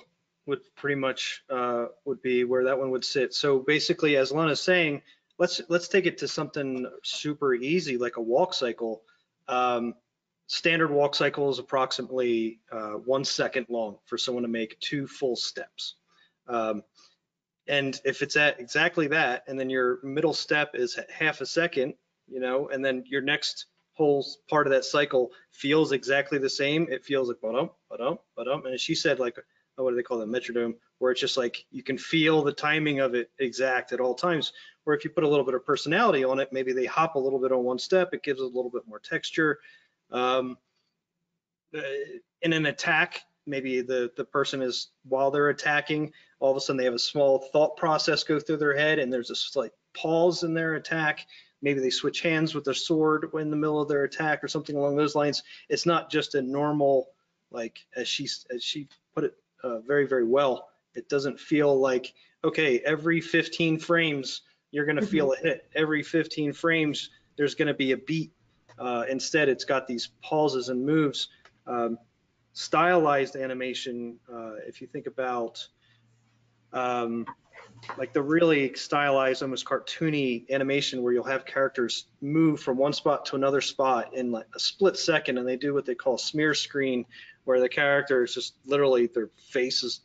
[0.46, 3.34] would pretty much, uh, would be where that one would sit.
[3.34, 5.02] So basically, as Lana's saying,
[5.38, 9.04] let's, let's take it to something super easy, like a walk cycle.
[9.48, 9.94] Um,
[10.48, 15.36] standard walk cycle is approximately, uh, one second long for someone to make two full
[15.36, 15.96] steps.
[16.48, 16.84] Um,
[17.68, 21.96] and if it's at exactly that, and then your middle step is half a second,
[22.28, 26.88] you know, and then your next whole part of that cycle feels exactly the same.
[26.92, 28.66] It feels like ba-dum, ba-dum, ba-dum.
[28.66, 29.38] And she said, like,
[29.78, 32.54] oh, what do they call that, metronome, where it's just like you can feel the
[32.54, 34.54] timing of it exact at all times.
[34.84, 37.20] Where if you put a little bit of personality on it, maybe they hop a
[37.20, 39.60] little bit on one step, it gives it a little bit more texture.
[40.12, 40.58] Um,
[41.76, 41.82] uh,
[42.42, 46.78] in an attack, maybe the, the person is, while they're attacking, all of a sudden
[46.78, 50.44] they have a small thought process go through their head and there's a slight pause
[50.44, 51.26] in their attack.
[51.62, 54.76] Maybe they switch hands with their sword in the middle of their attack or something
[54.76, 55.42] along those lines.
[55.70, 57.10] It's not just a normal,
[57.52, 62.14] like, as she, as she put it uh, very, very well, it doesn't feel like,
[62.44, 65.70] okay, every 15 frames, you're going to feel a hit.
[65.76, 68.32] Every 15 frames, there's going to be a beat.
[68.78, 71.30] Uh, instead, it's got these pauses and moves.
[71.68, 71.98] Um,
[72.54, 75.66] stylized animation, uh, if you think about
[76.74, 77.26] um,
[77.98, 83.26] like the really stylized, almost cartoony animation where you'll have characters move from one spot
[83.28, 86.54] to another spot in like a split second, and they do what they call smear
[86.54, 87.06] screen,
[87.46, 90.02] where the character is just literally their face is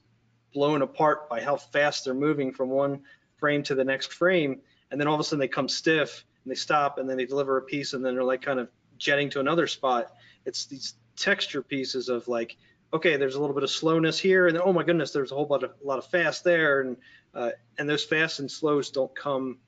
[0.53, 3.03] blown apart by how fast they're moving from one
[3.37, 4.61] frame to the next frame,
[4.91, 7.27] and then all of a sudden they come stiff and they stop, and then they
[7.27, 10.13] deliver a piece, and then they're like kind of jetting to another spot.
[10.47, 12.57] It's these texture pieces of like
[12.93, 15.35] okay, there's a little bit of slowness here, and then, oh my goodness, there's a
[15.37, 16.97] whole lot of, a lot of fast there, and
[17.35, 19.59] uh, and those fast and slows don't come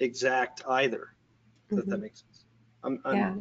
[0.00, 1.14] exact either.
[1.70, 2.00] If that Mhm.
[2.02, 2.44] makes sense.
[2.84, 3.34] I'm, I'm Yeah.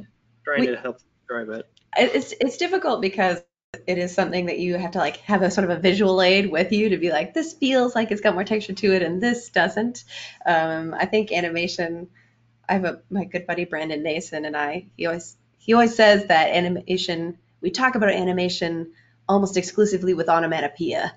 [0.46, 1.68] trying We- to help drive it.
[1.98, 3.44] It- It's it's difficult because
[3.88, 6.52] it is something that you have to like have a sort of a visual aid
[6.52, 9.22] with you to be like this feels like it's got more texture to it and
[9.22, 10.04] this doesn't.
[10.46, 12.10] Um, I think animation.
[12.68, 14.88] I have a my good buddy Brandon Nason and I.
[14.96, 17.38] He always he always says that animation.
[17.62, 18.94] We talk about animation
[19.28, 21.14] almost exclusively with onomatopoeia.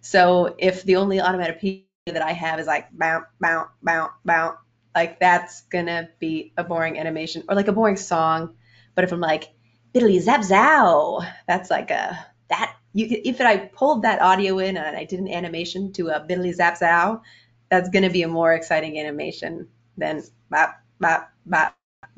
[0.00, 4.56] So if the only onomatopoeia that I have is like bounce, bounce, bounce, bounce,
[4.94, 8.56] like that's gonna be a boring animation or like a boring song.
[8.94, 9.52] But if I'm like
[9.94, 12.18] biddly zap zow, that's like a
[12.50, 16.20] that you if I pulled that audio in and I did an animation to a
[16.20, 17.22] biddly zap zow,
[17.70, 22.14] that's gonna be a more exciting animation than bop bop bop bop.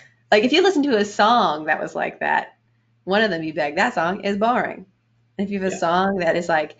[0.00, 2.56] Like if you listen to a song that was like that,
[3.04, 4.86] one of them you'd be like, that song is boring.
[5.38, 5.76] And if you have a Yeah.
[5.76, 6.76] song that is like,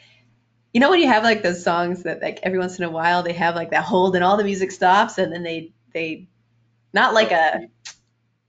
[0.72, 3.22] you know when you have like those songs that like every once in a while
[3.22, 6.28] they have like that hold and all the music stops and then they they
[6.94, 7.60] not like a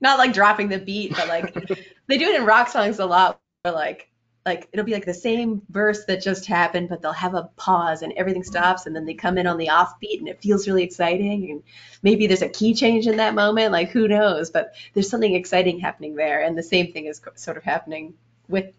[0.04, 1.52] not like dropping the beat, but like
[2.06, 4.08] they do it in rock songs a lot where like
[4.46, 8.02] like it'll be like the same verse that just happened, but they'll have a pause
[8.02, 10.82] and everything stops and then they come in on the offbeat and it feels really
[10.82, 11.62] exciting and
[12.02, 15.80] maybe there's a key change in that moment, like who knows, but there's something exciting
[15.80, 18.14] happening there and the same thing is sort of happening
[18.48, 18.72] with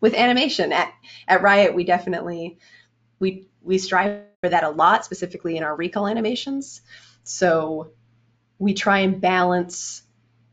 [0.00, 0.92] with animation at
[1.28, 2.58] at Riot we definitely
[3.18, 6.80] we we strive for that a lot, specifically in our recall animations.
[7.24, 7.90] So
[8.58, 10.02] we try and balance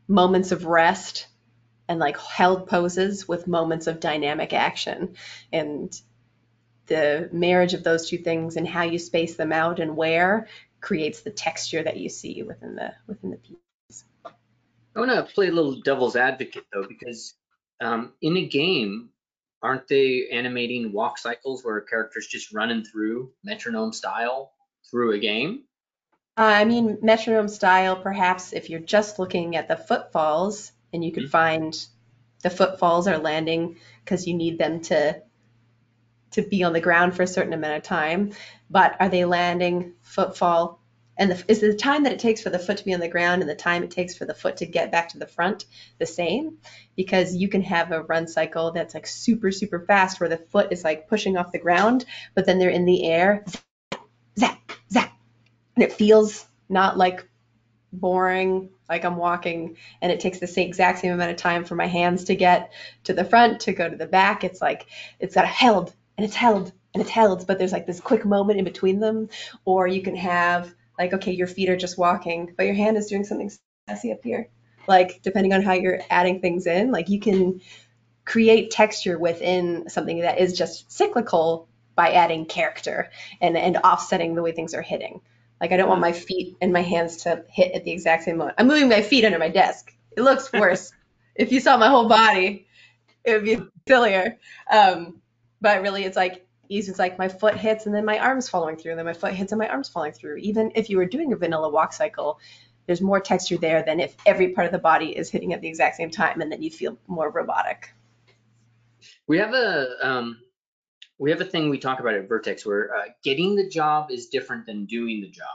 [0.08, 1.28] moments of rest
[1.88, 5.16] and like held poses with moments of dynamic action
[5.52, 6.00] and
[6.88, 10.48] the marriage of those two things and how you space them out and where
[10.82, 14.04] creates the texture that you see within the within the piece.
[14.96, 17.36] I want to play a little devil's advocate though, because
[17.82, 19.10] um, in a game,
[19.62, 24.54] aren't they animating walk cycles where a character's just running through metronome style
[24.90, 25.64] through a game?
[26.38, 31.12] Uh, I mean, metronome style, perhaps if you're just looking at the footfalls and you
[31.12, 31.32] could Mhm.
[31.32, 31.88] find
[32.44, 35.22] the footfalls are landing because you need them to
[36.32, 38.32] to be on the ground for a certain amount of time.
[38.70, 40.80] But are they landing footfall?
[41.18, 43.08] And the, is the time that it takes for the foot to be on the
[43.08, 45.66] ground and the time it takes for the foot to get back to the front
[45.98, 46.60] the same?
[46.96, 50.72] Because you can have a run cycle that's like super, super fast where the foot
[50.72, 53.44] is like pushing off the ground, but then they're in the air,
[54.38, 55.17] zap, zap,
[55.78, 57.30] and it feels not like
[57.94, 61.76] boring like i'm walking and it takes the same exact same amount of time for
[61.76, 64.44] my hands to get to the front to go to the back.
[64.44, 64.88] It's like
[65.20, 68.26] it's got a held and it's held and it's held but there's like this quick
[68.26, 69.30] moment in between them.
[69.66, 73.08] Or you can have like okay your feet are just walking but your hand is
[73.08, 73.52] doing something
[73.88, 74.50] sassy up here.
[74.88, 77.62] Like depending on how you're adding things in like you can
[78.26, 83.10] create texture within something that is just cyclical by adding character
[83.40, 85.22] and, and offsetting the way things are hitting
[85.60, 88.38] like I don't want my feet and my hands to hit at the exact same
[88.38, 88.56] moment.
[88.58, 89.94] I'm moving my feet under my desk.
[90.16, 90.92] It looks worse.
[91.36, 92.68] if you saw my whole body,
[93.24, 94.38] it would be sillier.
[94.72, 95.22] Um,
[95.62, 98.92] but really, it's like it's like my foot hits and then my arms following through,
[98.92, 100.38] and then my foot hits and my arms following through.
[100.38, 102.40] Even if you were doing a vanilla walk cycle,
[102.86, 105.68] there's more texture there than if every part of the body is hitting at the
[105.68, 107.94] exact same time, and then you feel more robotic.
[109.28, 110.40] We have a um,
[111.20, 114.28] we have a thing we talk about at Vertex where uh, getting the job is
[114.28, 115.48] different than doing the job.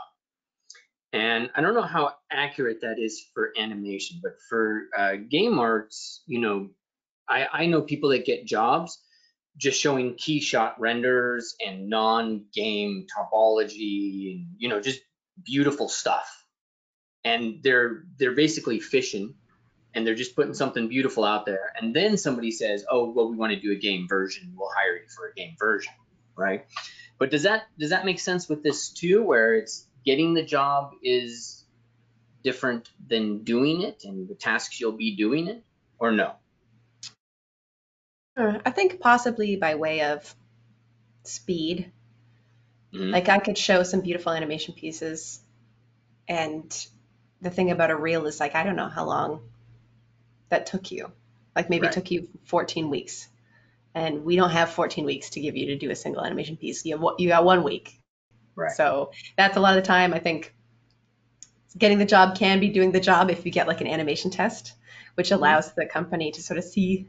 [1.12, 6.22] And I don't know how accurate that is for animation, but for uh, game arts,
[6.26, 6.70] you know,
[7.28, 8.98] I, I know people that get jobs
[9.56, 15.00] just showing KeyShot renders and non-game topology and you know just
[15.44, 16.26] beautiful stuff.
[17.24, 19.34] And they're they're basically fishing
[19.94, 21.72] and they're just putting something beautiful out there.
[21.80, 24.54] And then somebody says, "Oh, well, we want to do a game version.
[24.56, 25.92] We'll hire you for a game version."
[26.36, 26.66] Right?
[27.18, 30.92] But does that does that make sense with this too, where it's getting the job
[31.02, 31.64] is
[32.42, 35.62] different than doing it, and the tasks you'll be doing it,
[35.98, 36.34] or no?
[38.36, 40.34] I think possibly by way of
[41.22, 41.92] speed.
[42.92, 43.12] Mhm.
[43.12, 45.40] Like I could show some beautiful animation pieces,
[46.26, 46.86] and
[47.40, 49.51] the thing about a reel is like I don't know how long
[50.52, 51.10] that took you.
[51.56, 51.92] Like maybe Right.
[51.92, 53.28] it took you 14 weeks,
[53.94, 56.84] and we don't have 14 weeks to give you to do a single animation piece.
[56.86, 57.98] You have you got one week.
[58.54, 58.72] Right.
[58.72, 60.14] So that's a lot of the time.
[60.14, 60.54] I think
[61.76, 64.74] getting the job can be doing the job if you get like an animation test,
[65.14, 65.36] which Mhm.
[65.36, 67.08] allows the company to sort of see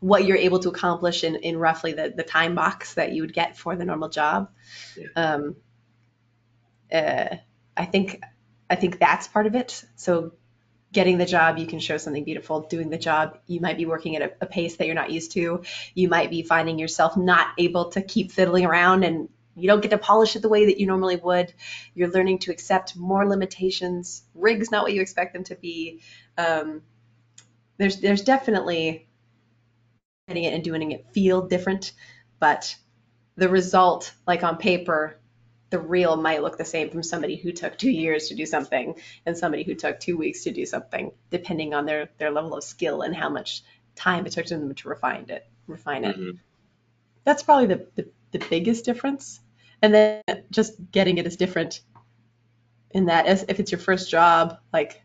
[0.00, 3.34] what you're able to accomplish in, in roughly the, the time box that you would
[3.34, 4.48] get for the normal job.
[4.96, 5.08] Yeah.
[5.14, 5.56] Um,
[6.92, 7.36] uh,
[7.76, 8.20] I think
[8.68, 9.84] I think that's part of it.
[9.96, 10.32] So
[10.92, 12.62] getting the job, you can show something beautiful.
[12.62, 15.32] Doing the job, you might be working at a, a pace that you're not used
[15.32, 15.62] to.
[15.94, 19.90] You might be finding yourself not able to keep fiddling around and you don't get
[19.90, 21.52] to polish it the way that you normally would.
[21.94, 24.22] You're learning to accept more limitations.
[24.34, 26.00] Rig's not what you expect them to be.
[26.38, 26.82] Um,
[27.76, 29.08] there's there's definitely
[30.28, 31.92] getting it and doing it feel different,
[32.38, 32.74] but
[33.36, 35.19] the result, like on paper,
[35.70, 38.94] the reel might look the same from somebody who took two years to do something
[39.24, 42.64] and somebody who took two weeks to do something, depending on their their level of
[42.64, 43.62] skill and how much
[43.94, 45.46] time it took them to refine it.
[45.66, 46.16] Refine it.
[46.16, 46.38] Mhm.
[47.24, 49.40] That's probably the, the the biggest difference.
[49.82, 51.80] And then just getting it is different
[52.90, 55.02] in that as if it's your first job, like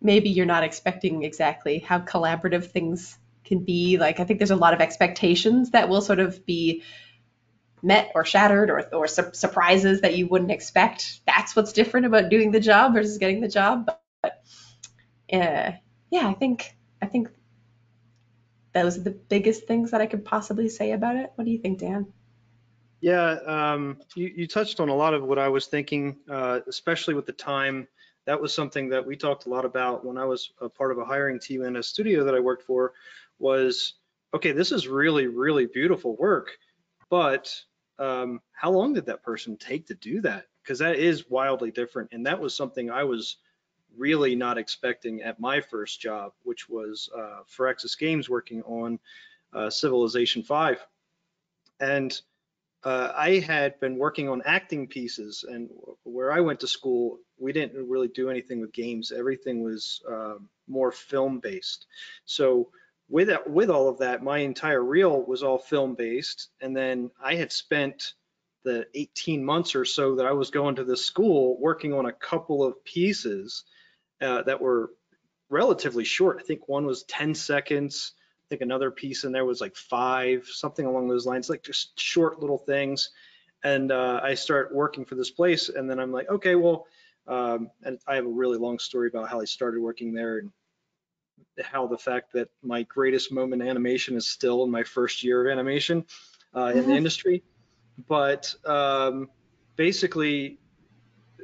[0.00, 3.98] maybe you're not expecting exactly how collaborative things can be.
[3.98, 6.82] Like I think there's a lot of expectations that will sort of be
[7.82, 11.20] met or shattered or, or sur- surprises that you wouldn't expect.
[11.26, 13.90] That's what's different about doing the job versus getting the job.
[14.22, 14.42] But
[15.32, 15.72] uh,
[16.10, 17.28] yeah, I think I think
[18.72, 21.32] those are the biggest things that I could possibly say about it.
[21.34, 22.12] What do you think, Dan?
[23.00, 27.14] Yeah, um, you, you touched on a lot of what I was thinking, uh, especially
[27.14, 27.88] with the time.
[28.26, 30.98] That was something that we talked a lot about when I was a part of
[30.98, 32.92] a hiring team in a studio that I worked for
[33.40, 33.94] was,
[34.32, 36.56] okay, this is really, really beautiful work,
[37.10, 37.52] but
[37.98, 40.46] um, how long did that person take to do that?
[40.62, 42.10] Because that is wildly different.
[42.12, 43.36] And that was something I was
[43.96, 48.98] really not expecting at my first job, which was uh, Firaxis Games working on
[49.52, 50.84] uh, Civilization 5.
[51.80, 52.18] And
[52.84, 55.70] uh, I had been working on acting pieces, and
[56.02, 59.12] where I went to school, we didn't really do anything with games.
[59.12, 61.86] Everything was um, more film based.
[62.24, 62.70] So
[63.12, 67.10] with that, with all of that, my entire reel was all film based, and then
[67.22, 68.14] I had spent
[68.64, 72.12] the 18 months or so that I was going to this school working on a
[72.12, 73.64] couple of pieces
[74.20, 74.90] uh, that were
[75.50, 76.38] relatively short.
[76.40, 80.46] I think one was 10 seconds I think another piece in there was like five,
[80.46, 83.10] something along those lines, like just short little things.
[83.64, 86.86] And uh, I start working for this place, and then I'm like, okay, well,
[87.28, 90.50] um, and I have a really long story about how I started working there and
[91.60, 95.46] how the fact that my greatest moment in animation is still in my first year
[95.46, 96.04] of animation
[96.54, 96.92] uh, in the mm-hmm.
[96.92, 97.42] industry.
[98.08, 99.28] But um,
[99.76, 100.58] basically,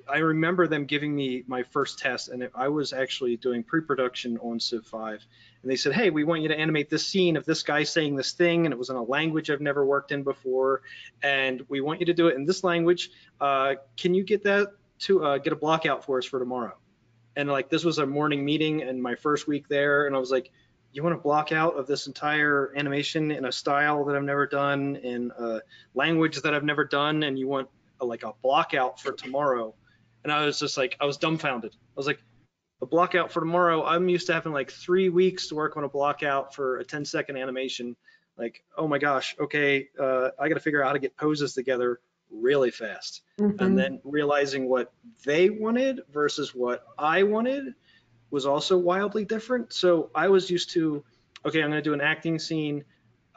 [0.09, 4.59] I remember them giving me my first test, and I was actually doing pre-production on
[4.59, 5.27] Civ 5,
[5.63, 8.17] and they said, "Hey, we want you to animate this scene of this guy saying
[8.17, 10.83] this thing, and it was in a language I've never worked in before,
[11.23, 13.11] and we want you to do it in this language.
[13.41, 14.69] Uh, can you get that
[15.01, 16.77] to uh, get a block out for us for tomorrow?"
[17.39, 20.31] And like this was a morning meeting, and my first week there, and I was
[20.31, 20.51] like,
[20.93, 24.47] "You want a block out of this entire animation in a style that I've never
[24.47, 25.63] done, in a
[25.95, 27.69] language that I've never done, and you want
[28.01, 29.75] a, like a block out for tomorrow?"
[30.25, 31.73] and I was just like, I was dumbfounded.
[31.75, 32.23] I was like,
[32.81, 33.85] a block out for tomorrow.
[33.85, 36.85] I'm used to having like three weeks to work on a block out for a
[36.85, 37.97] 10 second animation.
[38.37, 41.55] Like, oh my gosh, okay, uh, I got to figure out how to get poses
[41.55, 42.01] together
[42.31, 43.23] really fast.
[43.39, 43.63] Mm-hmm.
[43.63, 44.93] And then realizing what
[45.25, 47.75] they wanted versus what I wanted
[48.31, 49.73] was also wildly different.
[49.73, 51.05] So I was used to,
[51.45, 52.85] okay, I'm going to do an acting scene.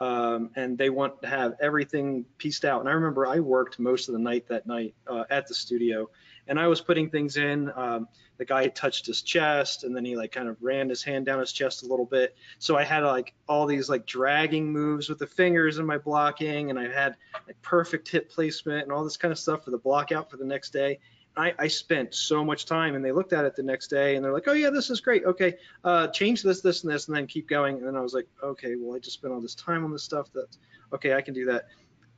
[0.00, 2.80] Um, and they want to have everything pieced out.
[2.80, 6.10] And I remember I worked most of the night that night uh, at the studio,
[6.48, 7.70] and I was putting things in.
[7.74, 11.26] Um, the guy touched his chest, and then he like kind of ran his hand
[11.26, 12.34] down his chest a little bit.
[12.58, 16.70] So I had like all these like dragging moves with the fingers in my blocking,
[16.70, 17.16] and I had
[17.46, 20.36] like perfect hip placement and all this kind of stuff for the block out for
[20.36, 20.98] the next day.
[21.36, 24.24] I, I, spent so much time and they looked at it the next day and
[24.24, 25.24] they're like, oh yeah, this is great.
[25.24, 27.78] Okay, uh, change this, this, and this, and then keep going.
[27.78, 30.02] And then I was like, okay, well, I just spent all this time on this
[30.02, 30.48] stuff that,
[30.92, 31.68] okay, I can do that.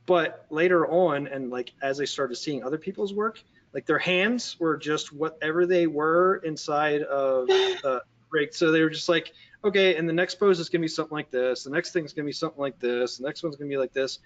[0.05, 3.39] But later on, and like as I started seeing other people's work,
[3.75, 7.49] like their hands were just whatever they were inside of
[7.83, 7.99] uh,
[8.31, 8.55] break.
[8.55, 9.33] So they were just like,
[9.65, 11.65] okay, and the next pose is gonna be something like this.
[11.65, 13.17] The next thing is gonna be something like this.
[13.17, 14.19] The next one's gonna be like this.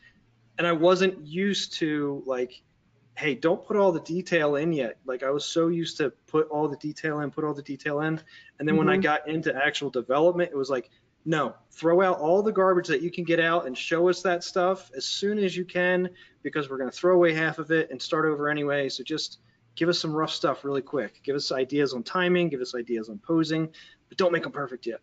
[0.60, 2.62] And I wasn't used to like,
[3.18, 4.98] hey, don't put all the detail in yet.
[5.06, 8.02] Like I was so used to put all the detail in, put all the detail
[8.02, 8.08] in.
[8.08, 8.22] And
[8.60, 8.78] then mm-hmm.
[8.78, 9.02] when I mm-hmm.
[9.02, 10.92] got into actual development, it was like,
[11.26, 14.44] no, throw out all the garbage that you can get out and show us that
[14.44, 16.10] stuff as soon as you can
[16.44, 18.90] because we're going to throw away half of it and start over anyway.
[18.90, 19.40] So just
[19.76, 21.22] give us some rough stuff really quick.
[21.24, 23.70] Give us ideas on timing, give us ideas on posing,
[24.08, 25.02] but don't make them perfect yet.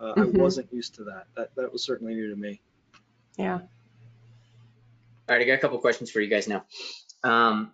[0.00, 0.38] Uh, mm-hmm.
[0.38, 1.26] I wasn't used to that.
[1.36, 2.60] That that was certainly new to me.
[3.36, 3.54] Yeah.
[3.54, 6.64] All right, I got a couple questions for you guys now.
[7.22, 7.72] Um,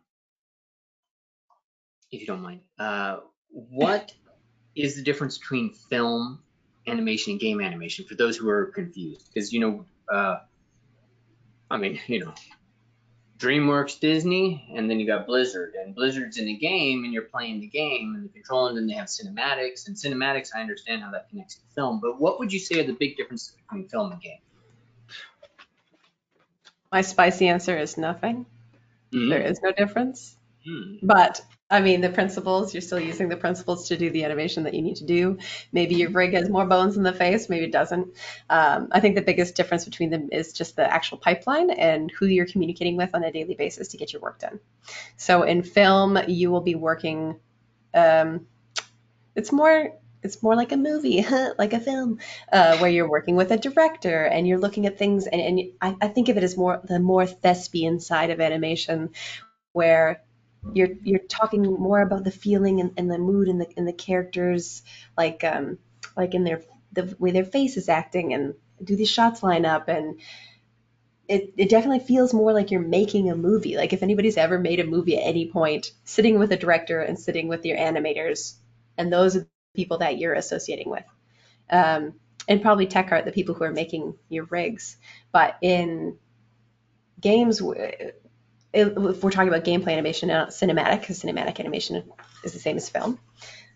[2.11, 3.19] if you don't mind, uh,
[3.51, 4.13] what
[4.75, 6.41] is the difference between film
[6.87, 9.29] animation and game animation for those who are confused.
[9.33, 10.39] Because you know uh,
[11.71, 12.35] i mean you know
[13.39, 15.75] dreamworks disney and then you got blizzard.
[15.75, 18.87] And blizzard's in the game and you're playing the game and the control and then
[18.87, 19.87] they have cinematics.
[19.87, 22.87] And cinematics i understand how that connects to film but what would you say are
[22.87, 24.39] the big differences between film and game?
[26.93, 28.47] My spicy answer is nothing.
[29.13, 29.29] Mm-hmm.
[29.29, 30.37] there is no difference.
[30.67, 31.07] Mm-hmm.
[31.07, 34.75] but I mean, the principles, you're still using the principles to do the animation that
[34.75, 35.39] you need to do.
[35.73, 38.15] Maybe your rig has more bones in the face, maybe it doesn't.
[38.51, 42.27] Um, I think the biggest difference between them is just the actual pipeline and who
[42.27, 44.61] you're communicating with on a daily basis to get your work done.
[45.17, 47.41] So in film, you will be working,
[47.95, 48.47] um,
[49.35, 51.25] it's more it's more like a movie,
[51.59, 52.19] like a film,
[52.51, 55.27] uh, where you're working with a director and you're looking at things.
[55.27, 59.11] And, and I, I, think of it as more the more thespian side of animation,
[59.73, 60.23] where
[60.73, 63.93] you're you're talking more about the feeling and, and the mood and the and the
[63.93, 64.83] characters
[65.17, 65.79] like um
[66.17, 66.63] like in their
[66.93, 70.21] the way their face is acting and do these shots line up and
[71.29, 73.77] it, it definitely feels more like you're making a movie.
[73.77, 77.19] Like if anybody's ever made a movie at any point, sitting with a director and
[77.19, 78.55] sitting with your animators,
[78.99, 81.05] and those are the people that you're associating with.
[81.71, 82.15] Um,
[82.47, 84.99] and probably tech art, the people who are making your rigs.
[85.33, 86.19] But in
[87.21, 87.63] games,
[88.75, 92.03] if we're talking about gameplay animation, not cinematic, because cinematic animation
[92.43, 93.19] is the same as film.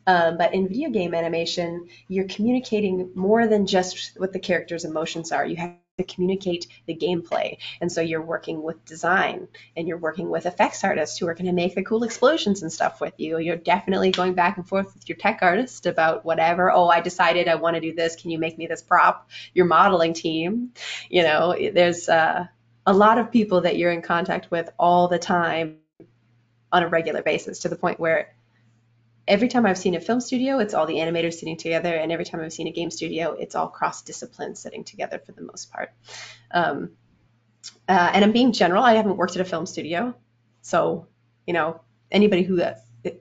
[0.07, 5.33] Um, but in video game animation, you're communicating more than just what the character's emotions
[5.33, 5.45] are.
[5.45, 7.59] You have to communicate the gameplay.
[7.81, 11.47] And so you're working with design and you're working with effects artists who are going
[11.47, 13.39] to make the cool explosions and stuff with you.
[13.39, 16.71] You're definitely going back and forth with your tech artist about whatever.
[16.71, 18.17] Oh, I decided I want to do this.
[18.17, 19.29] Can you make me this prop?
[19.53, 20.73] Your modeling team,
[21.11, 22.47] you know, there's, uh,
[22.89, 25.77] a lot of people that you're in contact with all the time
[26.73, 28.35] on a regular basis to the point where
[29.27, 32.25] every time I've seen a film studio, it's all the animators sitting together, and every
[32.25, 35.71] time I've seen a game studio, it's all cross discipline sitting together for the most
[35.71, 35.91] part.
[36.51, 36.93] Um,
[37.87, 38.83] uh, and I'm being general.
[38.83, 40.15] I haven't worked at a film studio,
[40.63, 41.09] so
[41.47, 42.77] you know anybody who uh,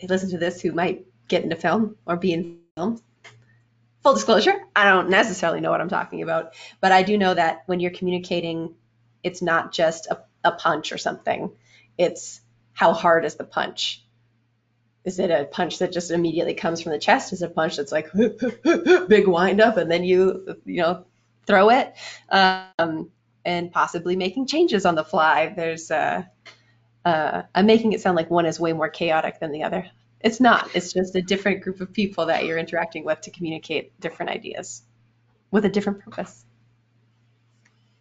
[0.07, 3.01] listens to this who might get into film or be in film.
[4.03, 7.63] Full disclosure, I don't necessarily know what I'm talking about, but I do know that
[7.65, 8.73] when you're communicating,
[9.27, 11.51] it's not just a, a punch or something.
[11.97, 12.39] It's
[12.73, 14.03] how hard is the punch?
[15.03, 17.33] Is it a punch that just immediately comes from the chest?
[17.33, 18.09] Is it a punch that's like
[19.07, 21.05] big wind up and then you, you know,
[21.45, 21.93] throw it?
[22.29, 23.11] Um,
[23.45, 25.53] and possibly making changes on the fly.
[25.55, 26.23] There's, uh,
[27.05, 29.89] uh, I'm making it sound like one is way more chaotic than the other.
[30.21, 30.69] It's not.
[30.73, 34.83] It's just a different group of people that you're interacting with to communicate different ideas
[35.51, 36.45] with a different purpose.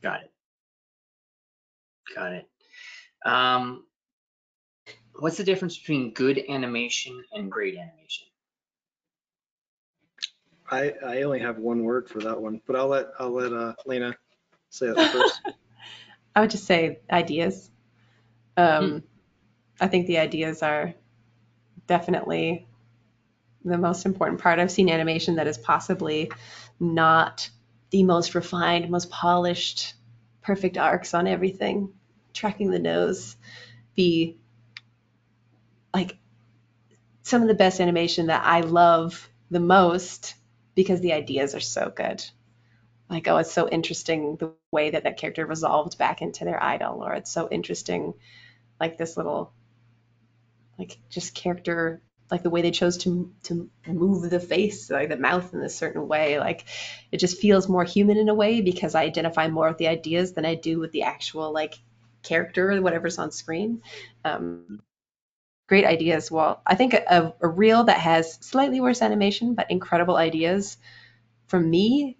[0.02, 0.32] Got it.
[2.14, 2.48] Got it.
[3.24, 3.84] Um,
[5.18, 8.26] what's the difference between good animation and great animation?
[10.70, 13.74] I, I only have one word for that one, but I'll let I'll let uh,
[13.86, 14.16] Lena
[14.70, 15.40] say that first.
[16.34, 17.70] I would just say ideas.
[18.56, 18.98] Um, hmm.
[19.80, 20.94] I think the ideas are
[21.86, 22.66] definitely
[23.64, 24.58] the most important part.
[24.58, 26.30] I've seen animation that is possibly
[26.80, 27.48] not
[27.90, 29.94] the most refined, most polished,
[30.46, 31.92] perfect arcs on everything,
[32.32, 33.36] tracking the nose,
[33.96, 34.38] be
[35.92, 36.16] like
[37.22, 40.36] some of the best animation that I love the most
[40.76, 42.24] because the ideas are so good.
[43.10, 47.02] Like, oh, it's so interesting the way that that character resolved back into their idol,
[47.04, 48.14] or it's so interesting,
[48.78, 49.52] like this little,
[50.78, 52.00] like just character,
[52.30, 55.68] like the way they chose to to move the face, like the mouth in a
[55.68, 56.38] certain way.
[56.38, 56.64] Like,
[57.12, 60.32] it just feels more human in a way because I identify more with the ideas
[60.32, 61.74] than I do with the actual like
[62.22, 63.82] character, or whatever's on screen.
[64.24, 64.82] Um,
[65.68, 66.30] great ideas.
[66.30, 70.76] Well, I think a, a reel that has slightly worse animation but incredible ideas,
[71.46, 72.18] from me,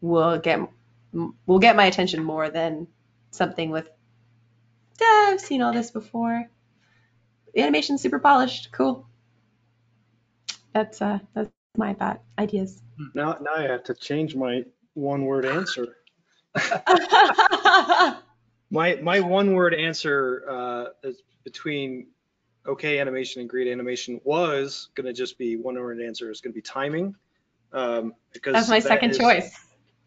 [0.00, 0.60] will get
[1.46, 2.86] will get my attention more than
[3.30, 3.88] something with.
[5.00, 6.48] Yeah, I've seen all this before.
[7.54, 8.70] The super polished.
[8.72, 9.08] Cool.
[10.76, 12.82] That's uh that's my thought ideas.
[13.14, 14.62] Now now I have to change my
[14.92, 15.96] one word answer.
[18.70, 22.08] my my one word answer uh, is between
[22.66, 26.52] okay animation and great animation was going to just be one word answer is going
[26.52, 27.14] to be timing.
[27.72, 29.58] Um, because that's my that second is, choice.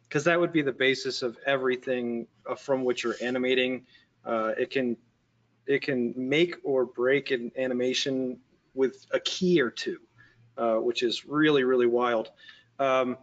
[0.04, 3.88] Because that would be the basis of everything uh, from which you're animating.
[4.24, 4.98] Uh, it can
[5.66, 8.40] it can make or break an animation
[8.76, 9.98] with a key or two,
[10.60, 12.32] uh, which is really really wild.
[12.80, 13.18] Um,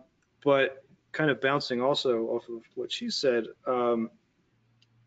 [0.45, 4.11] but kind of bouncing also off of what she said, um,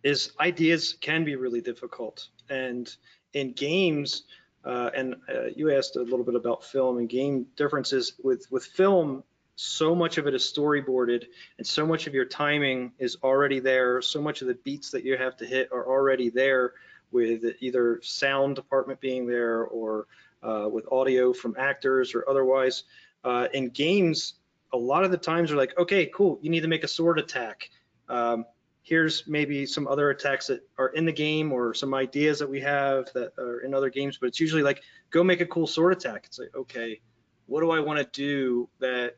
[0.04, 2.96] is ideas can be really difficult and
[3.34, 4.24] in games,
[4.66, 8.66] uh, and uh, you asked a little bit about film and game differences with with
[8.66, 9.24] film.
[9.56, 11.26] So much of it is storyboarded,
[11.58, 14.02] and so much of your timing is already there.
[14.02, 16.74] So much of the beats that you have to hit are already there,
[17.12, 20.08] with either sound department being there or
[20.42, 22.84] with audio from actors or otherwise.
[23.24, 24.36] Uh, in games,
[24.74, 27.20] a lot of the times are like, okay, cool, you need to make a sword
[27.20, 27.70] attack.
[28.08, 28.46] Um,
[28.82, 32.60] here's maybe some other attacks that are in the game or some ideas that we
[32.62, 34.82] have that are in other games, but it's usually like,
[35.12, 36.24] go make a cool sword attack.
[36.26, 37.02] It's like, okay,
[37.46, 39.16] what do I want to do that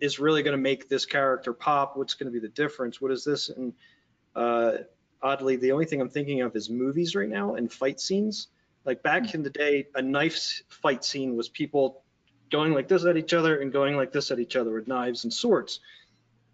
[0.00, 1.96] is really going to make this character pop?
[1.96, 3.00] What's going to be the difference?
[3.00, 3.48] What is this?
[3.48, 3.72] And
[4.34, 4.72] uh,
[5.22, 8.48] oddly, the only thing I'm thinking of is movies right now and fight scenes.
[8.84, 9.36] Like back hmm.
[9.38, 12.02] in the day, a knife fight scene was people
[12.50, 15.24] going like this at each other and going like this at each other with knives
[15.24, 15.80] and swords.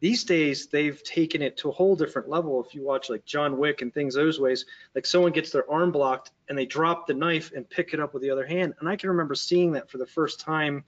[0.01, 2.64] These days they've taken it to a whole different level.
[2.64, 4.64] If you watch like john wick and things those ways
[4.95, 8.14] like someone gets their arm blocked and they drop the knife and pick it up
[8.14, 8.74] with the other hand.
[8.81, 10.85] And i can remember seeing that for the first time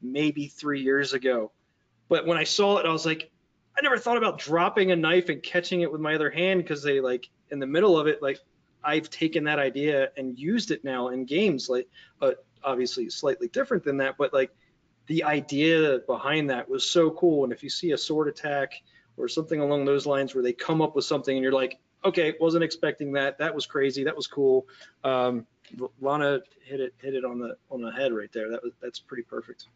[0.00, 1.50] maybe three years ago.
[2.08, 3.30] But when i saw it i was like
[3.76, 6.84] i never thought about dropping a knife and catching it with my other hand because
[6.84, 8.38] they like in the middle of it like
[8.84, 13.82] i've taken that idea and used it now in games like but obviously slightly different
[13.84, 14.50] than that but like
[15.06, 17.44] the idea behind that was so cool.
[17.44, 18.74] And if you see a sword attack
[19.16, 22.34] or something along those lines where they come up with something and you're like, okay,
[22.40, 23.38] wasn't expecting that.
[23.38, 24.04] That was crazy.
[24.04, 24.66] That was cool.
[25.04, 25.46] Um,
[26.00, 28.50] Lana hit it hit it on the on the head right there.
[28.50, 29.66] That was that's pretty perfect.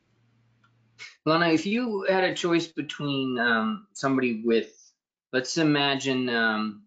[1.24, 4.92] Lana, if you had a choice between um, somebody with,
[5.32, 6.82] let's imagine um,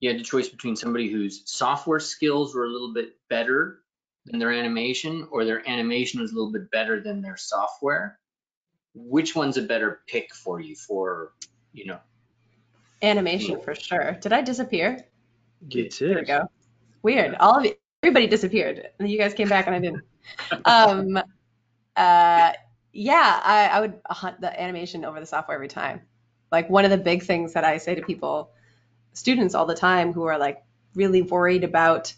[0.00, 3.80] you had a choice between somebody whose software skills were a little bit better
[4.26, 8.18] than their animation or their animation was a little bit better than their software,
[8.94, 11.32] which one's a better pick for you for,
[11.72, 11.98] you know,
[13.04, 14.12] Animation for sure.
[14.20, 15.04] Did I disappear?
[15.68, 16.48] You There we go.
[17.02, 17.34] Weird.
[17.38, 20.02] All of you, everybody disappeared, and you guys came back, and I didn't.
[20.64, 21.18] Um,
[21.96, 22.52] uh,
[22.92, 26.00] yeah, I, I would hunt the animation over the software every time.
[26.50, 28.52] Like one of the big things that I say to people,
[29.14, 30.62] students all the time who are like
[30.94, 32.12] really worried about,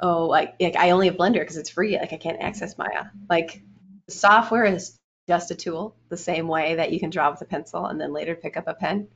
[0.00, 1.98] oh, like, like I only have Blender because it's free.
[1.98, 3.06] Like I can't access Maya.
[3.28, 3.62] Like
[4.06, 7.44] the software is just a tool, the same way that you can draw with a
[7.44, 9.08] pencil and then later pick up a pen.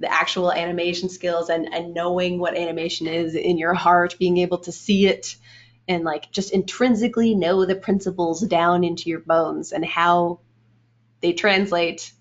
[0.00, 4.58] The actual animation skills and, and knowing what animation is in your heart, being able
[4.58, 5.36] to see it
[5.88, 10.40] and like just intrinsically know the principles down into your bones and how
[11.20, 12.12] they translate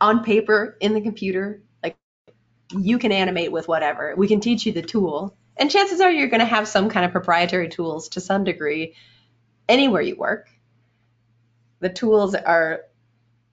[0.00, 1.62] on paper in the computer.
[2.70, 4.14] You can animate with whatever.
[4.16, 5.36] We can teach you the tool.
[5.56, 8.94] And chances are you're going to have some kind of proprietary tools to some degree
[9.68, 10.48] anywhere you work.
[11.80, 12.82] The tools are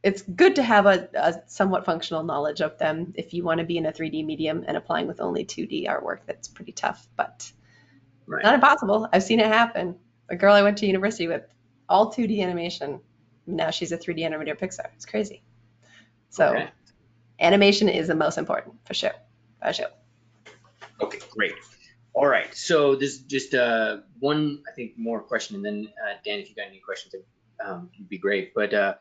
[0.04, 3.66] it's good to have a, a somewhat functional knowledge of them if you want to
[3.66, 6.20] be in a 3D medium and applying with only 2D artwork.
[6.26, 7.52] That's pretty tough, but
[8.28, 8.44] Right.
[8.44, 9.10] not impossible.
[9.12, 9.96] I've seen it happen.
[10.30, 11.44] A girl I went to university with,
[11.90, 13.02] all 2D animation.
[13.46, 14.88] Now she's a 3D animator at Pixar.
[14.96, 15.44] It's crazy.
[16.30, 16.70] So Okay.
[17.42, 19.14] Animation is the most important for sure.
[19.62, 19.88] For sure.
[21.02, 21.54] Okay, great.
[22.14, 22.54] All right.
[22.56, 26.50] So this is just uh, one, I think, more question, and then uh, Dan, if
[26.50, 27.16] you got any questions,
[27.64, 28.54] um, it'd be great.
[28.54, 28.96] But uh,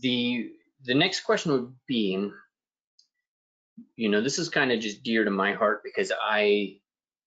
[0.00, 0.52] the
[0.84, 2.30] the next question would be,
[3.96, 6.76] you know, this is kind of just dear to my heart because I,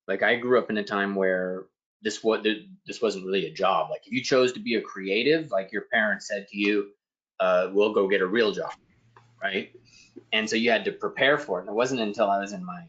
[0.07, 1.65] like, I grew up in a time where
[2.01, 2.45] this was
[2.85, 3.89] this wasn't really a job.
[3.89, 6.91] Like, if you chose to be a creative, like your parents said to you,
[7.39, 8.73] uh, "We'll go get a real job,"
[9.41, 9.71] right?
[10.33, 11.61] And so you had to prepare for it.
[11.61, 12.83] And it wasn't until I was in my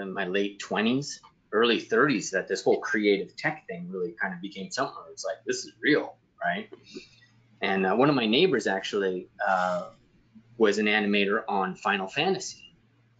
[0.00, 1.18] in my late 20s,
[1.52, 5.24] early 30s that this whole creative tech thing really kind of became something where it's
[5.24, 6.68] like, this is real, right?
[7.60, 9.88] And uh, one of my neighbors actually uh,
[10.58, 12.74] was an animator on Final Fantasy.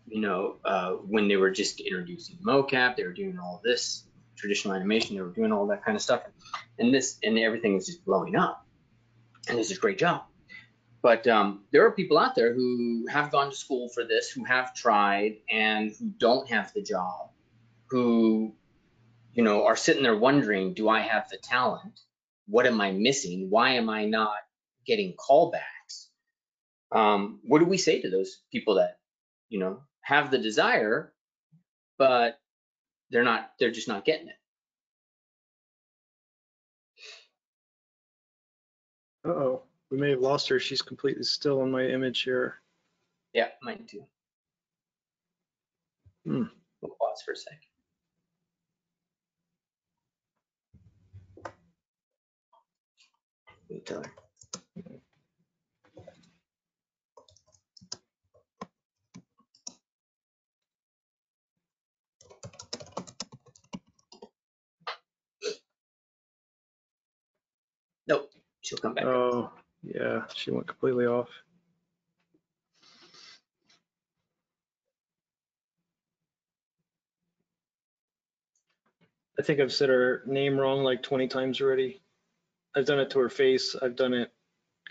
[0.07, 4.05] You know, uh, when they were just introducing mocap, they were doing all this
[4.37, 6.23] traditional animation, they were doing all that kind of stuff.
[6.79, 8.65] And this and everything was just blowing up.
[9.49, 10.25] And this is a great job.
[11.07, 14.43] But um, there are people out there who have gone to school for this, who
[14.43, 17.31] have tried, and who don't have the job,
[17.91, 18.57] who,
[19.33, 22.01] you know, are sitting there wondering, do I have the talent?
[22.49, 23.51] What am I missing?
[23.51, 24.35] Why am I not
[24.85, 26.09] getting callbacks?
[26.91, 28.99] Um, what do we say to those people that,
[29.49, 31.13] you know, have the desire,
[31.99, 32.41] but
[33.11, 34.35] they're not, they're just not getting it?
[39.25, 40.59] Uh-oh, we may have lost her.
[40.59, 42.61] She's completely still on my image here.
[43.33, 44.05] Yeah, mine too.
[46.25, 46.45] Hmm.
[46.81, 47.61] We'll pause for a sec.
[53.69, 54.13] Let tell her.
[68.09, 68.31] Nope,
[68.61, 69.05] she'll come back.
[69.05, 69.51] Oh,
[69.95, 71.29] yeah, she went completely off.
[79.39, 82.01] I think I've said her name wrong like 20 times already.
[82.75, 83.77] I've done it to her face.
[83.81, 84.33] I've done it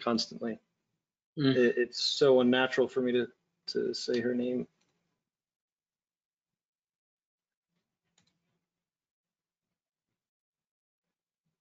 [0.02, 0.60] constantly.
[1.38, 1.56] Mm.
[1.56, 3.28] It, it's so unnatural for me to,
[3.68, 4.68] to say her name.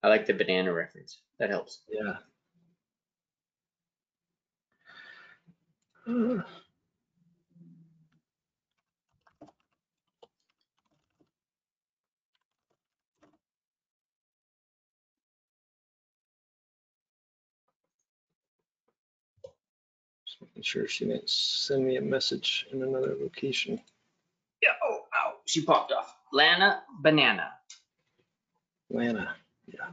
[0.02, 1.20] I like the banana reference.
[1.38, 1.80] That helps.
[1.88, 2.16] Yeah.
[6.06, 6.46] Just
[20.42, 23.80] making sure she didn't send me a message in another location.
[24.62, 24.70] Yeah.
[24.84, 25.34] Oh, ow.
[25.46, 26.14] She popped off.
[26.32, 27.50] Lana Banana.
[28.90, 29.36] Lana,
[29.66, 29.88] yeah.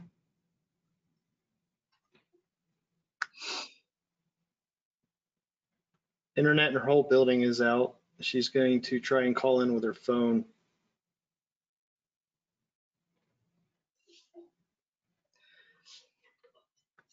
[6.36, 7.96] Internet in her whole building is out.
[8.20, 10.44] She's going to try and call in with her phone.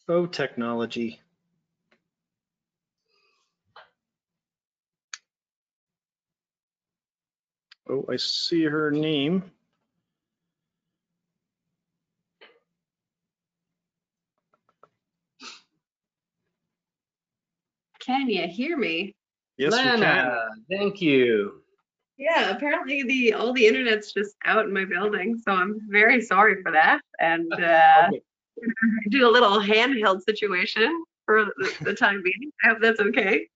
[0.08, 1.20] Oh, technology.
[7.88, 9.50] Oh, I see her name.
[18.00, 19.14] Can you hear me?
[19.56, 20.32] Yes, we can.
[20.70, 21.62] Thank you.
[22.16, 26.62] Yeah, apparently the all the internet's just out in my building, so I'm very sorry
[26.62, 27.00] for that.
[27.18, 28.10] And uh,
[28.62, 29.08] Okay.
[29.08, 32.50] do a little handheld situation for the, the time being.
[32.62, 33.48] I hope that's okay.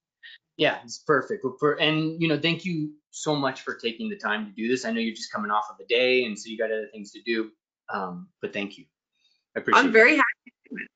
[0.56, 1.44] Yeah, it's perfect.
[1.58, 4.84] For, and you know, thank you so much for taking the time to do this.
[4.84, 7.10] I know you're just coming off of a day, and so you got other things
[7.12, 7.50] to do.
[7.92, 8.84] Um, but thank you.
[9.56, 9.86] I appreciate it.
[9.86, 10.33] I'm very happy, to do it.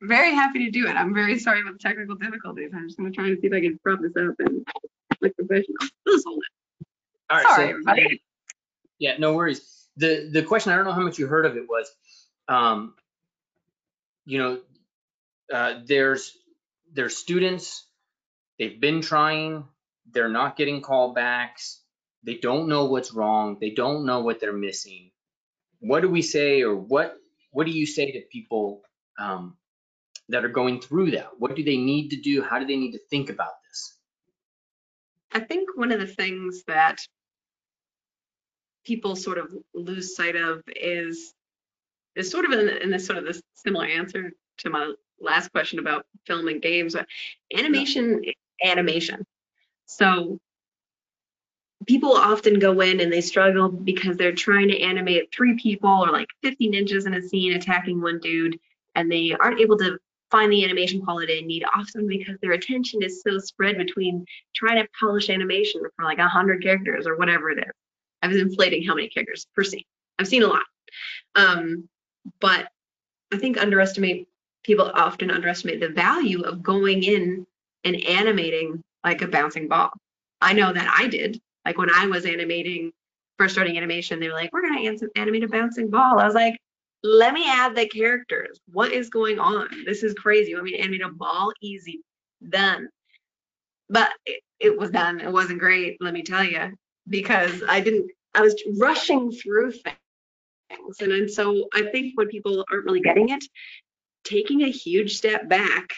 [0.02, 0.94] Very happy to do it.
[0.96, 2.70] I'm very sorry about the technical difficulties.
[2.74, 4.66] I'm just gonna try to see if I can prop this up and
[5.20, 5.76] look professional.
[6.08, 6.86] Just hold it.
[7.30, 8.22] All right, Sorry, so- everybody.
[8.98, 9.86] Yeah, no worries.
[9.96, 11.90] The the question I don't know how much you heard of it was,
[12.48, 12.94] um,
[14.24, 14.60] you know,
[15.52, 16.36] uh, there's
[16.92, 17.86] there's students,
[18.58, 19.64] they've been trying,
[20.10, 21.78] they're not getting callbacks,
[22.24, 25.10] they don't know what's wrong, they don't know what they're missing.
[25.80, 27.16] What do we say, or what
[27.50, 28.82] what do you say to people
[29.18, 29.56] um,
[30.28, 31.30] that are going through that?
[31.38, 32.42] What do they need to do?
[32.42, 33.94] How do they need to think about this?
[35.32, 37.00] I think one of the things that
[38.84, 41.34] people sort of lose sight of is
[42.16, 45.78] is sort of in, in this sort of this similar answer to my last question
[45.78, 46.96] about film and games.
[47.56, 48.22] Animation,
[48.64, 49.24] animation.
[49.86, 50.38] So
[51.86, 56.10] people often go in and they struggle because they're trying to animate three people or
[56.10, 58.58] like 50 ninjas in a scene attacking one dude,
[58.94, 59.98] and they aren't able to
[60.30, 64.24] find the animation quality they need often because their attention is so spread between
[64.54, 67.72] trying to polish animation for like 100 characters or whatever it is.
[68.22, 69.84] I was inflating how many characters per scene.
[70.18, 70.64] I've seen a lot.
[71.34, 71.88] Um,
[72.40, 72.68] but
[73.32, 74.28] I think underestimate
[74.64, 77.46] people often underestimate the value of going in
[77.84, 79.90] and animating like a bouncing ball.
[80.40, 81.40] I know that I did.
[81.64, 82.92] Like when I was animating,
[83.38, 86.58] first starting animation, they were like, "We're gonna animate a bouncing ball." I was like,
[87.02, 88.60] "Let me add the characters.
[88.72, 89.68] What is going on?
[89.86, 90.50] This is crazy.
[90.50, 91.52] You want me to a ball?
[91.60, 92.00] Easy,
[92.48, 92.88] done."
[93.88, 95.20] But it, it was done.
[95.20, 96.72] It wasn't great, let me tell you,
[97.08, 98.10] because I didn't.
[98.34, 103.30] I was rushing through things, and, and so I think when people aren't really getting
[103.30, 103.44] it,
[104.24, 105.88] taking a huge step back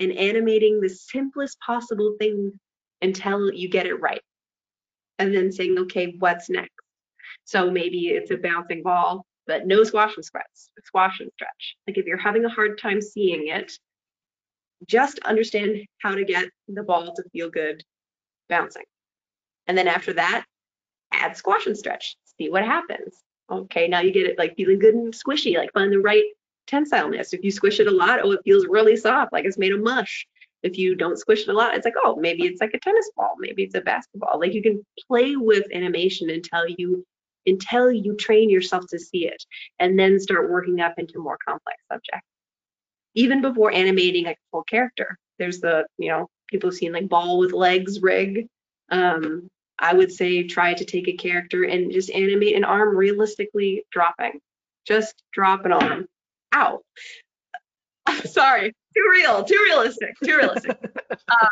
[0.00, 2.58] and animating the simplest possible thing
[3.02, 4.22] until you get it right.
[5.18, 6.74] And then saying, okay, what's next?
[7.44, 10.46] So maybe it's a bouncing ball, but no squash and stretch,
[10.84, 11.76] squash and stretch.
[11.84, 13.72] Like if you're having a hard time seeing it,
[14.86, 17.82] just understand how to get the ball to feel good
[18.48, 18.84] bouncing.
[19.66, 20.44] And then after that,
[21.12, 22.16] add squash and stretch.
[22.38, 23.16] See what happens.
[23.50, 26.22] Okay, now you get it like feeling good and squishy, like find the right
[26.68, 27.32] tensileness.
[27.32, 29.82] If you squish it a lot, oh, it feels really soft, like it's made of
[29.82, 30.28] mush.
[30.62, 33.10] If you don't squish it a lot, it's like, oh, maybe it's like a tennis
[33.16, 34.38] ball, maybe it's a basketball.
[34.38, 37.04] Like you can play with animation until you
[37.50, 39.44] until you train yourself to see it
[39.78, 42.26] and then start working up into more complex subjects.
[43.14, 45.18] Even before animating like a full character.
[45.38, 48.46] There's the, you know, people have seen like ball with legs rig.
[48.90, 49.48] Um,
[49.78, 54.40] I would say try to take a character and just animate an arm realistically dropping.
[54.86, 56.06] Just drop an arm.
[56.54, 56.80] Ow.
[58.24, 60.78] Sorry, too real, too realistic, too realistic.
[61.10, 61.48] um,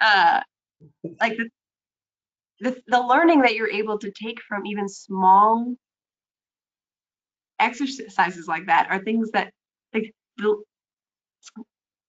[0.00, 0.40] uh,
[1.20, 1.48] like the,
[2.60, 5.74] the the learning that you're able to take from even small
[7.60, 9.52] exercises like that are things that
[9.94, 10.56] like the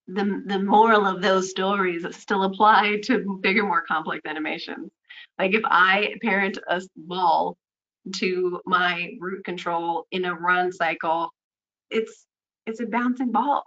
[0.07, 4.91] the, the moral of those stories still apply to bigger, more complex animations.
[5.37, 7.57] Like if I parent a ball
[8.15, 11.29] to my root control in a run cycle,
[11.89, 12.25] it's
[12.65, 13.63] it's a bouncing ball.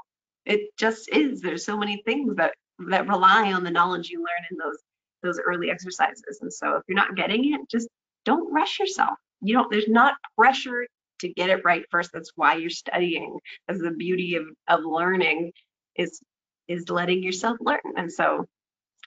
[0.47, 1.41] It just is.
[1.41, 2.55] There's so many things that
[2.91, 4.78] that rely on the knowledge you learn in those
[5.23, 6.39] those early exercises.
[6.41, 7.89] And so if you're not getting it, just
[8.25, 9.18] don't rush yourself.
[9.41, 10.87] You don't there's not pressure
[11.20, 12.11] to get it right first.
[12.12, 13.39] That's why you're studying.
[13.66, 15.53] That's the beauty of, of learning
[15.97, 16.20] is
[16.68, 17.81] is letting yourself learn.
[17.97, 18.47] And so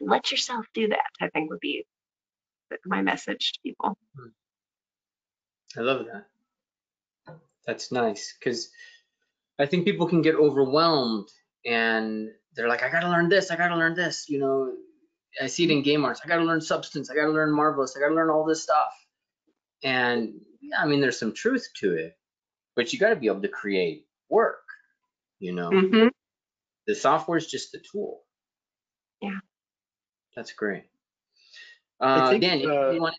[0.01, 1.85] let yourself do that, I think would be
[2.85, 3.97] my message to people.
[4.17, 4.29] Hmm.
[5.77, 6.25] I love that.
[7.65, 8.69] That's nice because
[9.59, 11.29] I think people can get overwhelmed
[11.65, 14.29] and they're like, I gotta learn this, I gotta learn this.
[14.29, 14.73] You know,
[15.41, 16.21] I see it in game arts.
[16.23, 18.93] I gotta learn substance, I gotta learn marvelous, I gotta learn all this stuff.
[19.83, 22.17] And yeah, I mean, there's some truth to it,
[22.75, 24.63] but you gotta be able to create work.
[25.39, 26.11] You know, Mhm.
[26.87, 28.25] the software is just the tool.
[29.21, 29.39] Yeah.
[30.35, 30.85] That's great.
[31.99, 33.15] I Uh, think, Dan, you- uh, you want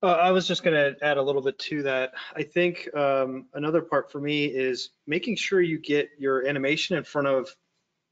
[0.00, 2.12] Uh, I was just going to add a little bit to that.
[2.36, 7.02] I think um, another part for me is making sure you get your animation in
[7.02, 7.52] front of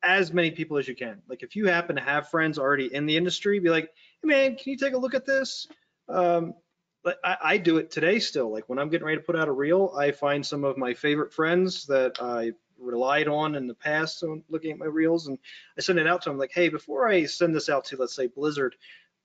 [0.07, 1.21] as many people as you can.
[1.29, 3.91] Like if you happen to have friends already in the industry, be like,
[4.23, 5.67] hey man, can you take a look at this?
[6.09, 6.55] Um,
[7.03, 8.51] but I, I do it today still.
[8.51, 10.95] Like when I'm getting ready to put out a reel, I find some of my
[10.95, 15.39] favorite friends that I relied on in the past on looking at my reels and
[15.77, 18.15] I send it out to them like, hey, before I send this out to, let's
[18.15, 18.77] say, Blizzard,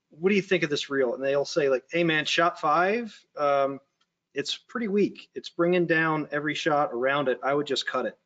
[0.10, 1.14] what do you think of this reel?
[1.14, 3.80] And they'll say like, hey man, shot five, um,
[4.34, 5.30] it's pretty weak.
[5.36, 7.40] It's bringing down every shot around it.
[7.44, 8.18] I would just cut it.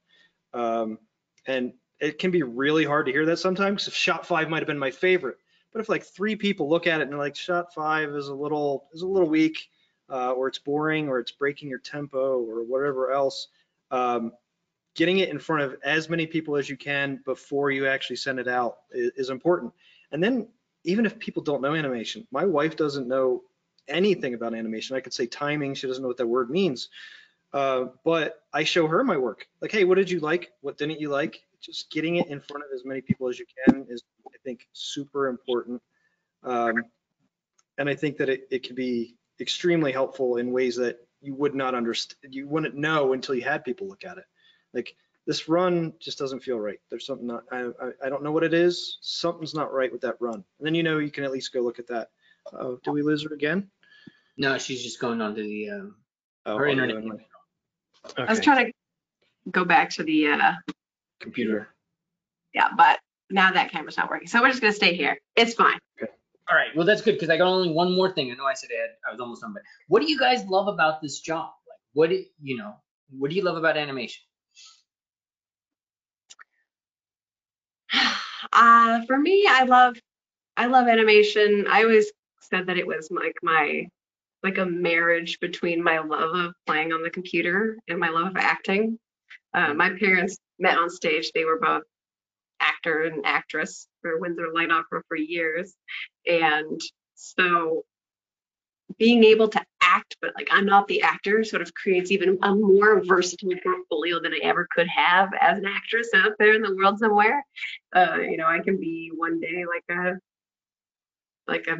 [0.53, 0.99] Um,
[1.47, 3.87] and it can be really hard to hear that sometimes.
[3.87, 5.37] If shot five might have been my favorite,
[5.71, 8.33] but if like three people look at it and they're like, shot five is a
[8.33, 9.69] little is a little weak,
[10.09, 13.47] uh, or it's boring, or it's breaking your tempo, or whatever else,
[13.91, 14.31] um,
[14.95, 18.39] getting it in front of as many people as you can before you actually send
[18.39, 19.73] it out is, is important.
[20.11, 20.47] And then
[20.83, 23.43] even if people don't know animation, my wife doesn't know
[23.87, 24.95] anything about animation.
[24.95, 26.89] I could say timing, she doesn't know what that word means.
[27.53, 29.47] Uh, but I show her my work.
[29.61, 30.51] Like, hey, what did you like?
[30.61, 31.43] What didn't you like?
[31.65, 34.67] Just getting it in front of as many people as you can is, I think,
[34.73, 35.81] super important.
[36.43, 36.83] Um,
[37.79, 41.55] and I think that it, it can be extremely helpful in ways that you would
[41.55, 44.25] not understand, you wouldn't know until you had people look at it.
[44.73, 44.95] Like
[45.25, 46.79] this run just doesn't feel right.
[46.91, 48.99] There's something not, I, I, I don't know what it is.
[49.01, 50.35] Something's not right with that run.
[50.35, 52.09] And then you know you can at least go look at that.
[52.53, 53.71] Oh, do we lose her again?
[54.37, 55.95] No, she's just going on to the, um,
[56.45, 58.71] Oh, her I'll internet go in my- I was trying to
[59.49, 60.53] go back to the, uh,
[61.25, 61.67] computer.
[62.53, 62.99] yeah, but
[63.29, 64.27] now that camera's not working.
[64.27, 65.19] So we're just gonna stay here.
[65.35, 65.79] It's fine.
[66.01, 66.11] Okay.
[66.49, 68.31] All right, well, that's good because I got only one more thing.
[68.31, 70.45] I know I said I, had, I was almost done, but what do you guys
[70.45, 71.49] love about this job?
[71.67, 72.75] Like, what do you know?
[73.09, 74.23] What do you love about animation?
[78.53, 79.97] Uh, for me, I love,
[80.55, 81.65] I love animation.
[81.67, 82.11] I always
[82.41, 83.87] said that it was like my,
[84.43, 88.37] like a marriage between my love of playing on the computer and my love of
[88.37, 88.99] acting.
[89.53, 91.31] Uh, my parents met on stage.
[91.33, 91.83] They were both
[92.59, 95.75] actor and actress for Windsor Light Opera for years.
[96.25, 96.79] And
[97.15, 97.83] so
[98.97, 102.55] being able to act, but like I'm not the actor, sort of creates even a
[102.55, 106.75] more versatile portfolio than I ever could have as an actress out there in the
[106.75, 107.43] world somewhere.
[107.95, 110.13] Uh, you know, I can be one day like a
[111.47, 111.77] like a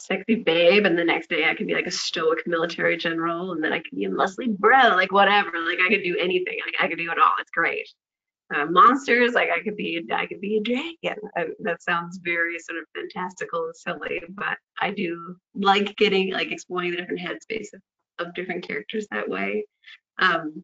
[0.00, 3.62] sexy babe, and the next day I can be like a stoic military general, and
[3.62, 5.50] then I can be a muscly bro, like whatever.
[5.66, 6.58] Like I could do anything.
[6.64, 7.32] Like I could do it all.
[7.40, 7.88] It's great.
[8.54, 11.18] Uh, monsters, like I could be, I could be a dragon.
[11.36, 16.52] Uh, that sounds very sort of fantastical and silly, but I do like getting like
[16.52, 19.64] exploring the different headspace of, of different characters that way.
[20.18, 20.62] Um,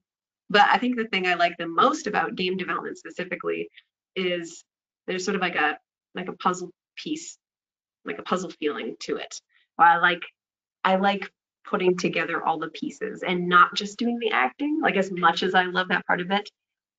[0.50, 3.70] but I think the thing I like the most about game development specifically
[4.14, 4.62] is
[5.06, 5.78] there's sort of like a
[6.14, 7.38] like a puzzle piece,
[8.04, 9.40] like a puzzle feeling to it.
[9.76, 10.22] While I like
[10.84, 11.30] I like
[11.64, 14.80] putting together all the pieces and not just doing the acting.
[14.82, 16.50] Like as much as I love that part of it,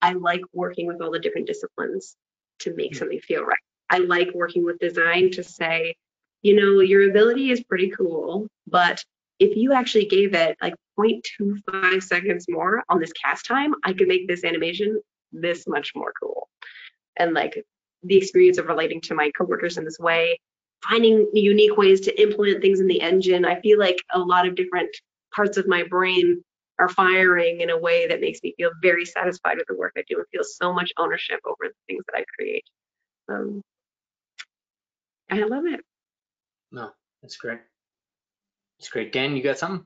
[0.02, 2.16] I like working with all the different disciplines
[2.60, 2.97] to make mm.
[2.97, 3.58] something feel right.
[3.89, 5.95] I like working with design to say,
[6.41, 9.04] you know, your ability is pretty cool, but
[9.39, 14.08] if you actually gave it like 0.25 seconds more on this cast time, I could
[14.08, 16.47] make this animation this much more cool.
[17.18, 17.64] And like
[18.04, 20.39] the experience of relating to my coworkers in this way,
[20.88, 23.45] finding unique ways to implement things in the engine.
[23.45, 24.95] I feel like a lot of different
[25.34, 26.43] parts of my brain
[26.82, 30.04] are firing in a way that makes me feel very satisfied with the work I
[30.10, 32.66] do and feel so much ownership over the things that I create.
[33.30, 33.62] Um,
[35.30, 35.82] I love it.
[36.72, 36.90] No,
[37.22, 37.60] that's great.
[38.80, 39.14] That's great.
[39.14, 39.86] Dan, you got something?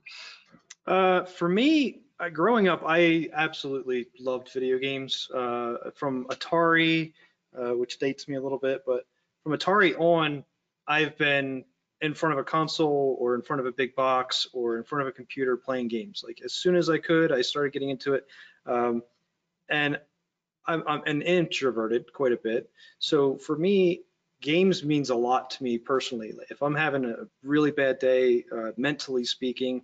[0.87, 5.29] Uh, for me, uh, growing up, I absolutely loved video games.
[5.33, 7.11] Uh, from Atari,
[7.57, 9.05] uh, which dates me a little bit, but
[9.43, 10.45] from Atari on,
[10.87, 11.65] I've been
[12.05, 15.01] in front of a console or in front of a big box or in front
[15.01, 16.23] of a computer playing games.
[16.25, 18.25] Like as soon as I could, I started getting into it.
[18.65, 19.01] Um,
[19.69, 19.99] and
[20.67, 22.69] I'm, I'm an introverted quite a bit.
[22.99, 24.03] So for me,
[24.41, 26.33] games means a lot to me personally.
[26.49, 29.81] If I'm having a really bad day, uh, mentally speaking,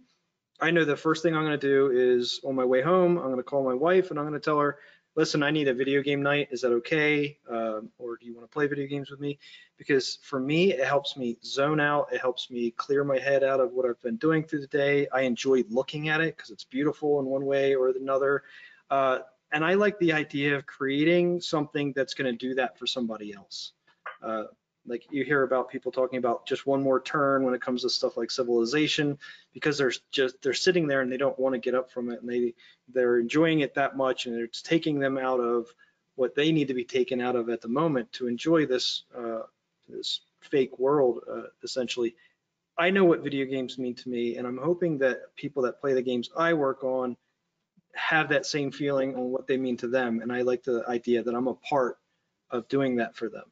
[0.59, 3.26] I know the first thing I'm going to do is on my way home, I'm
[3.26, 4.78] going to call my wife and I'm going to tell her,
[5.16, 6.49] listen, I need a video game night.
[6.51, 7.38] Is that okay?
[7.49, 9.39] Um, or do you want to play video games with me?
[9.78, 12.07] Because for me, it helps me zone out.
[12.12, 15.07] It helps me clear my head out of what I've been doing through the day.
[15.14, 18.43] I enjoy looking at it because it's beautiful in one way or another.
[18.89, 19.20] Uh,
[19.51, 23.34] and I like the idea of creating something that's going to do that for somebody
[23.34, 23.74] else.
[24.24, 24.43] Uh,
[24.91, 27.89] like you hear about people talking about just one more turn when it comes to
[27.89, 29.17] stuff like civilization
[29.53, 32.21] because they're just they're sitting there and they don't want to get up from it
[32.21, 32.53] and they
[32.93, 35.67] they're enjoying it that much and it's taking them out of
[36.15, 39.43] what they need to be taken out of at the moment to enjoy this uh,
[39.87, 42.13] this fake world uh, essentially.
[42.77, 45.93] I know what video games mean to me and i'm hoping that people that play
[45.93, 47.15] the games i work on
[47.93, 51.21] have that same feeling on what they mean to them and i like the idea
[51.21, 51.99] that i'm a part
[52.49, 53.51] of doing that for them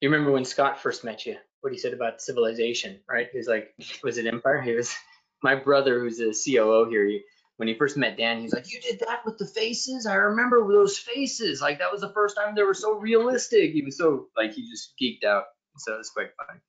[0.00, 1.36] You remember when Scott first met you?
[1.60, 3.28] What he said about civilization, right?
[3.32, 3.74] He was like,
[4.04, 4.60] was it Empire?
[4.60, 4.94] He was
[5.42, 7.06] my brother, who's a COO here.
[7.06, 7.22] He,
[7.56, 10.06] when he first met Dan, he's like, "You did that with the faces?
[10.06, 11.60] I remember those faces.
[11.62, 14.68] Like that was the first time they were so realistic." He was so like he
[14.68, 15.44] just geeked out.
[15.78, 16.60] So it was quite funny.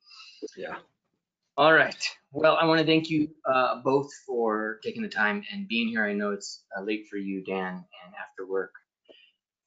[0.57, 0.77] yeah
[1.57, 2.09] All right.
[2.31, 6.05] Well, I want to thank you uh, both for taking the time and being here.
[6.05, 8.73] I know it's uh, late for you, Dan, and after work.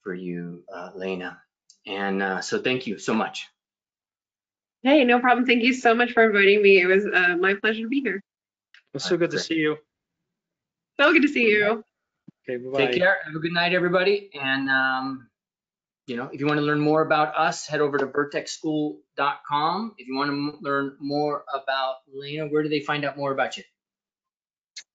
[0.02, 1.40] for you, uh, Lena.
[1.86, 3.48] And uh, so thank you so much.
[4.82, 5.46] Hey, no problem.
[5.46, 6.80] Thank you so much for inviting me.
[6.80, 8.22] It was uh, my pleasure to be here.
[8.94, 9.76] It's so good to see you.
[10.98, 11.84] So good to see you.
[12.48, 12.86] Okay, bye-bye.
[12.86, 13.18] Take care.
[13.24, 14.30] Have a good night, everybody.
[14.40, 15.28] And, um,
[16.06, 19.94] you know, if you want to learn more about us, head over to vertexschool.com.
[19.98, 23.56] If you want to learn more about Lena, where do they find out more about
[23.56, 23.64] you?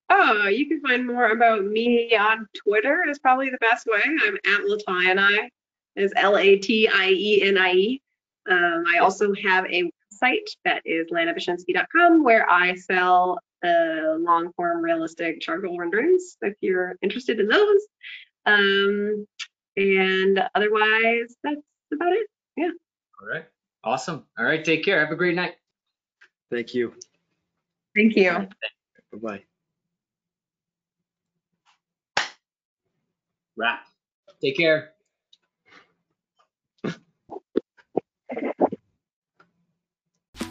[0.09, 4.01] Oh, you can find more about me on Twitter is probably the best way.
[4.03, 4.75] I'm at Latieni.
[4.77, 5.49] Is L A T I
[5.97, 8.01] E N I E.
[8.49, 14.81] Um, I also have a website that is lanabachynski.com where I sell uh, long form
[14.81, 17.81] realistic charcoal renderings if you're interested in those.
[18.45, 19.27] Um,
[19.77, 21.61] and otherwise, that's
[21.93, 22.27] about it.
[22.55, 22.71] Yeah.
[23.21, 23.45] All right.
[23.83, 24.25] Awesome.
[24.37, 24.63] All right.
[24.63, 24.99] Take care.
[24.99, 25.55] Have a great night.
[26.51, 26.93] Thank you.
[27.95, 28.31] Thank you.
[29.11, 29.43] Bye-bye.
[33.57, 33.79] Wrap.
[34.41, 34.94] Take care.